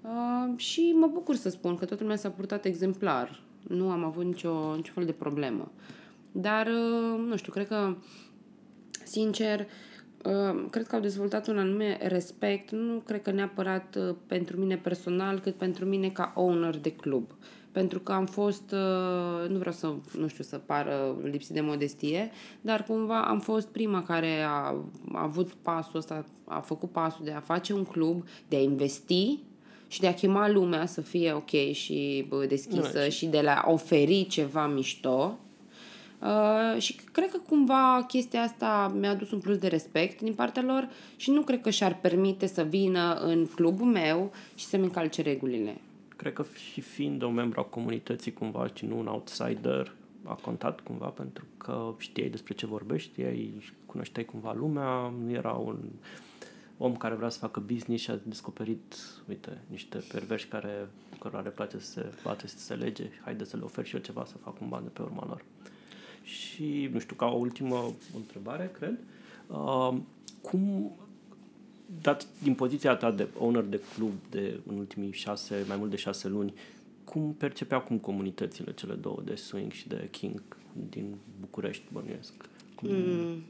[0.01, 3.41] Uh, și mă bucur să spun că toată lumea s-a purtat exemplar.
[3.69, 5.73] Nu am avut nicio, nicio fel de problemă.
[6.33, 7.97] Dar, uh, nu știu, cred că,
[9.05, 9.67] sincer,
[10.25, 14.77] uh, cred că au dezvoltat un anume respect, nu cred că neapărat uh, pentru mine
[14.77, 17.31] personal, cât pentru mine ca owner de club.
[17.31, 21.61] Uh, pentru că am fost, uh, nu vreau să, nu știu, să pară lipsit de
[21.61, 24.75] modestie, dar cumva am fost prima care a,
[25.13, 29.39] a avut pasul ăsta, a făcut pasul de a face un club, de a investi
[29.89, 33.71] și de a chema lumea să fie ok și bă, deschisă nu, și de a
[33.71, 35.39] oferi ceva mișto.
[36.23, 40.63] Uh, și cred că cumva chestia asta mi-a adus un plus de respect din partea
[40.63, 45.23] lor și nu cred că și-ar permite să vină în clubul meu și să-mi încalce
[45.23, 45.81] regulile
[46.19, 49.93] cred că și fiind un membru a comunității cumva și nu un outsider,
[50.25, 55.53] a contat cumva pentru că știai despre ce vorbești, știai, cunoșteai cumva lumea, nu era
[55.53, 55.79] un
[56.79, 58.97] om care vrea să facă business și a descoperit,
[59.29, 60.89] uite, niște perverși care,
[61.21, 64.01] cărora le place să se bate, să se lege, haide să le ofer și eu
[64.01, 65.45] ceva să fac un bani de pe urma lor.
[66.23, 68.99] Și, nu știu, ca o ultimă întrebare, cred,
[69.47, 69.97] uh,
[70.41, 70.93] cum
[72.03, 75.97] dat din poziția ta de owner de club de în ultimii șase, mai mult de
[75.97, 76.55] șase luni,
[77.05, 80.43] cum percepe acum comunitățile cele două de swing și de king
[80.91, 82.33] din București, bănuiesc?
[82.75, 83.43] Cum, mm.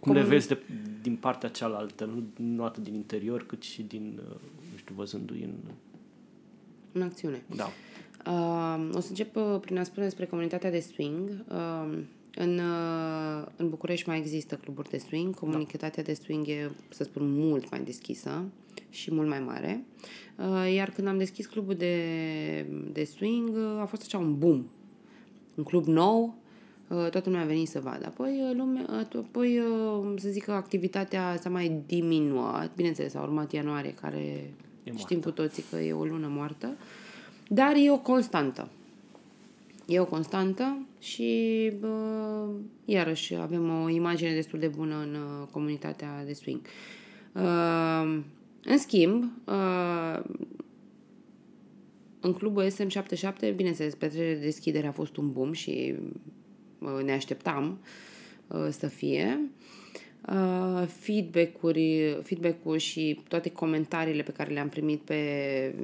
[0.00, 0.58] cum le vezi de,
[1.02, 4.36] din partea cealaltă, nu, nu atât din interior, cât și din, uh,
[4.72, 5.54] nu știu, văzându-i în...
[6.92, 7.42] În acțiune.
[7.56, 7.70] Da.
[8.26, 11.44] Uh, o să încep uh, prin a spune despre comunitatea de swing.
[11.48, 11.98] Uh,
[12.38, 15.32] în, uh, în București mai există cluburi de swing.
[15.34, 15.38] Da.
[15.38, 18.44] Comunitatea de swing e, să spun, mult mai deschisă
[18.90, 19.84] și mult mai mare.
[20.36, 24.64] Uh, iar când am deschis clubul de, de swing, uh, a fost așa un boom.
[25.54, 26.34] Un club nou,
[26.88, 28.06] toată lumea a venit să vadă.
[28.06, 28.84] Apoi, lume,
[29.18, 29.62] apoi
[30.16, 32.74] să zic că activitatea s-a mai diminuat.
[32.74, 34.54] Bineînțeles, a urmat ianuarie, care
[34.96, 36.76] știm cu toții că e o lună moartă.
[37.48, 38.68] Dar e o constantă.
[39.86, 42.48] E o constantă și bă,
[42.84, 46.60] iarăși avem o imagine destul de bună în uh, comunitatea de swing.
[47.32, 48.20] Uh,
[48.64, 50.24] în schimb, uh,
[52.20, 55.94] în clubul SM77, bineînțeles, petrecerea de deschidere a fost un boom și
[56.78, 57.78] uh, ne așteptam
[58.46, 59.40] uh, să fie.
[60.28, 65.74] Uh, feedback-uri, feedback-uri și toate comentariile pe care le-am primit pe,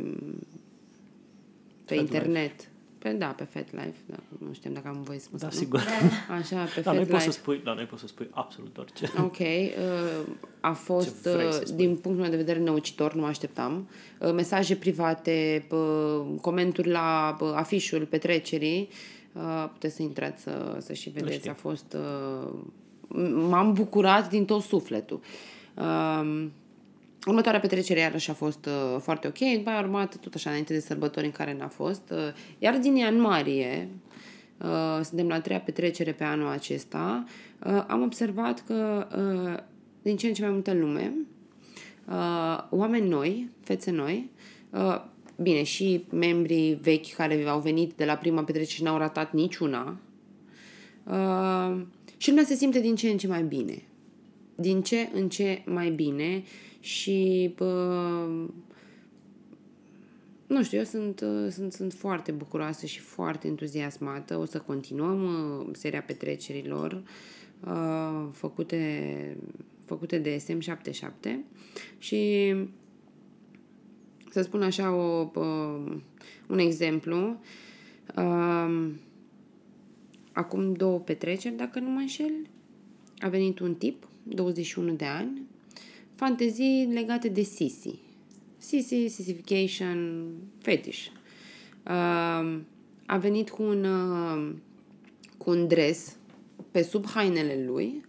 [1.85, 2.72] pe internet
[3.03, 3.95] pe, da, pe FetLife.
[4.07, 5.53] Da, nu știu dacă am voie să spun Da, nu?
[5.53, 5.81] sigur.
[6.41, 9.11] Așa, pe da, noi poți să spui, da, noi poți să spui absolut orice.
[9.25, 9.39] Ok.
[9.39, 13.89] Uh, a fost, uh, din punctul meu de vedere, neucitor, nu mă așteptam.
[14.19, 18.89] Uh, mesaje private, uh, comenturi la uh, afișul petrecerii.
[19.33, 21.49] Uh, puteți să intrați să, să și vedeți.
[21.49, 21.97] A fost...
[21.97, 22.53] Uh,
[23.49, 25.21] m-am bucurat din tot sufletul.
[25.75, 26.47] Uh,
[27.27, 30.73] Următoarea petrecere iarăși a fost uh, foarte ok, după aia a urmat tot așa înainte
[30.73, 32.03] de sărbători în care n-a fost.
[32.11, 32.19] Uh,
[32.59, 33.89] iar din ianuarie,
[34.59, 37.25] uh, suntem la a treia petrecere pe anul acesta,
[37.67, 39.63] uh, am observat că uh,
[40.03, 41.15] din ce în ce mai multă lume,
[42.09, 44.31] uh, oameni noi, fețe noi,
[44.71, 45.05] uh,
[45.37, 49.97] bine, și membrii vechi care au venit de la prima petrecere și n-au ratat niciuna,
[51.05, 51.81] uh,
[52.17, 53.83] și lumea se simte din ce în ce mai bine.
[54.55, 56.43] Din ce în ce mai bine
[56.83, 58.27] și bă,
[60.47, 64.39] nu știu, eu sunt, sunt, sunt foarte bucuroasă și foarte entuziasmată.
[64.39, 67.03] O să continuăm uh, seria petrecerilor
[67.67, 69.37] uh, făcute,
[69.85, 71.31] făcute de SM77
[71.99, 72.55] și
[74.31, 75.97] să spun așa o, uh,
[76.49, 77.41] un exemplu.
[78.17, 78.91] Uh,
[80.33, 82.33] acum două petreceri, dacă nu mă înșel,
[83.19, 85.43] a venit un tip, 21 de ani,
[86.25, 87.99] fantezii legate de sisi.
[88.59, 90.27] Sisi, sissification,
[90.59, 91.07] fetish.
[91.87, 92.61] Uh,
[93.07, 94.55] a venit cu un, uh,
[95.37, 96.17] cu un dres
[96.71, 98.05] pe sub hainele lui,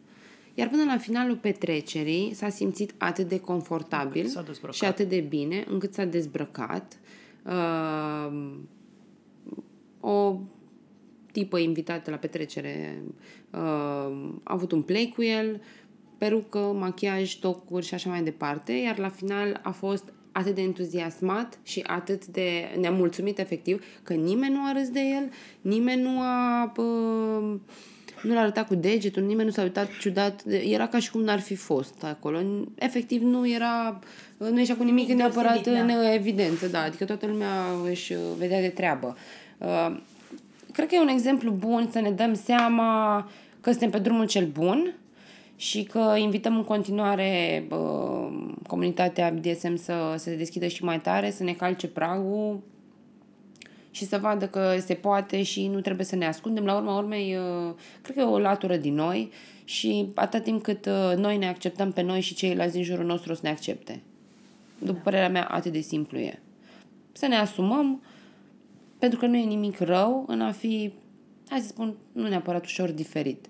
[0.54, 4.28] iar până la finalul petrecerii s-a simțit atât de confortabil
[4.72, 7.00] și atât de bine încât s-a dezbrăcat.
[7.46, 8.52] Uh,
[10.00, 10.40] o
[11.32, 13.04] tipă invitată la petrecere
[13.52, 13.60] uh,
[14.44, 15.62] a avut un play cu el,
[16.24, 21.60] perucă, machiaj, tocuri și așa mai departe, iar la final a fost atât de entuziasmat
[21.64, 25.30] și atât de nemulțumit efectiv că nimeni nu a râs de el,
[25.62, 26.72] nimeni nu a...
[26.76, 26.84] Bă,
[28.24, 31.40] nu l-a arătat cu degetul, nimeni nu s-a uitat ciudat, era ca și cum n-ar
[31.40, 32.40] fi fost acolo.
[32.76, 34.00] Efectiv nu era,
[34.38, 36.02] nu ieșea cu nimic neapărat deosebit, da.
[36.02, 37.52] în evidență, da, adică toată lumea
[37.90, 39.18] își vedea de treabă.
[39.58, 39.98] Uh,
[40.72, 43.18] cred că e un exemplu bun să ne dăm seama
[43.62, 44.94] că suntem pe drumul cel bun
[45.56, 51.32] și că invităm în continuare uh, comunitatea BDSM să, să se deschidă și mai tare,
[51.32, 52.60] să ne calce pragul
[53.92, 56.66] și să vadă că se poate și nu trebuie să ne ascundem.
[56.66, 59.32] La urma urmei, uh, cred că e o latură din noi
[59.64, 63.32] și atât timp cât uh, noi ne acceptăm pe noi și ceilalți din jurul nostru
[63.32, 64.02] o să ne accepte.
[64.78, 66.40] După părerea mea, atât de simplu e.
[67.12, 68.02] Să ne asumăm,
[69.00, 70.94] pentru că nu e nimic rău în a fi,
[71.50, 73.48] hai să spun, nu neapărat ușor diferit,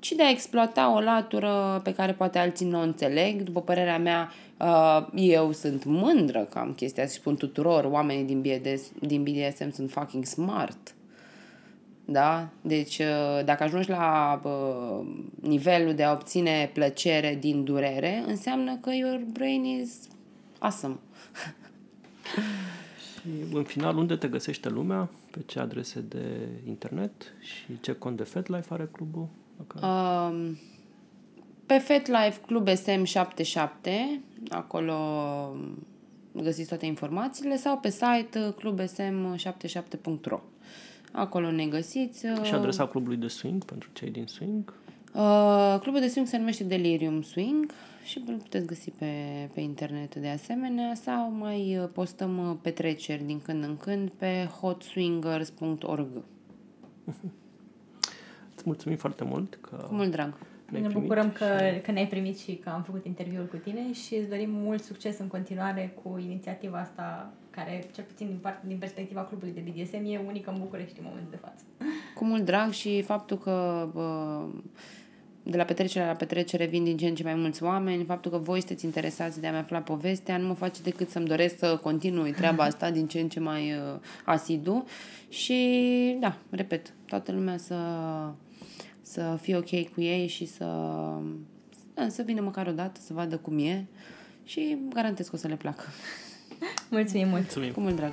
[0.00, 3.42] ci de a exploata o latură pe care poate alții nu o înțeleg.
[3.42, 8.24] După părerea mea, uh, eu sunt mândră că am chestia asta și spun tuturor, oamenii
[8.24, 10.94] din BDS, din BDSM sunt fucking smart.
[12.04, 12.48] Da?
[12.60, 15.06] Deci, uh, dacă ajungi la uh,
[15.40, 19.92] nivelul de a obține plăcere din durere, înseamnă că your brain is
[20.58, 20.96] awesome.
[23.20, 25.08] Și în final, unde te găsește lumea?
[25.30, 27.12] Pe ce adrese de internet?
[27.40, 29.28] Și ce cont de FetLife are clubul?
[29.56, 29.86] Dacă...
[29.86, 30.58] Um,
[31.66, 33.90] pe FetLife Club SM77,
[34.48, 34.96] acolo
[36.32, 40.40] găsiți toate informațiile, sau pe site uh, clubsm77.ro.
[41.12, 42.26] Acolo ne găsiți.
[42.26, 44.74] uh, Și adresa clubului de swing pentru cei din swing?
[45.14, 47.70] Uh, clubul de swing se numește Delirium Swing
[48.04, 49.14] și îl puteți găsi pe,
[49.54, 54.48] pe internet de asemenea sau mai uh, postăm uh, petreceri din când în când pe
[54.60, 56.08] hotswingers.org.
[58.54, 60.34] Îți mulțumim foarte mult că Cu mult drag!
[60.70, 63.56] ne-ai Ne primit bucurăm că, și- că ne-ai primit și că am făcut interviul cu
[63.56, 68.38] tine și îți dorim mult succes în continuare cu inițiativa asta care, cel puțin din,
[68.40, 71.62] part, din perspectiva clubului de BDSM, e unică în București în momentul de față.
[72.14, 74.40] Cu mult drag și faptul că bă,
[75.50, 78.38] de la petrecere la petrecere vin din ce în ce mai mulți oameni, faptul că
[78.38, 82.32] voi sunteți interesați de a-mi afla povestea, nu mă face decât să-mi doresc să continui
[82.32, 84.86] treaba asta din ce în ce mai uh, asidu
[85.28, 87.76] și, da, repet, toată lumea să,
[89.02, 90.64] să fie ok cu ei și să,
[91.94, 93.86] da, să vină măcar o dată, să vadă cum e
[94.44, 95.84] și garantez că o să le placă.
[96.90, 97.40] Mulțumim mult!
[97.40, 97.72] Mulțumim!
[97.72, 98.12] Cu mult drag!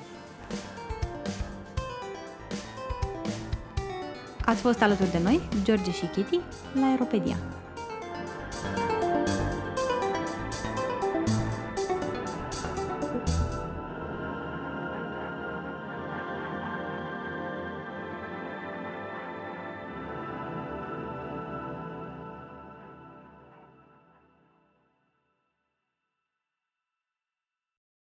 [4.47, 6.39] Ați fost alături de noi, George și Kitty,
[6.79, 7.37] la Aeropedia.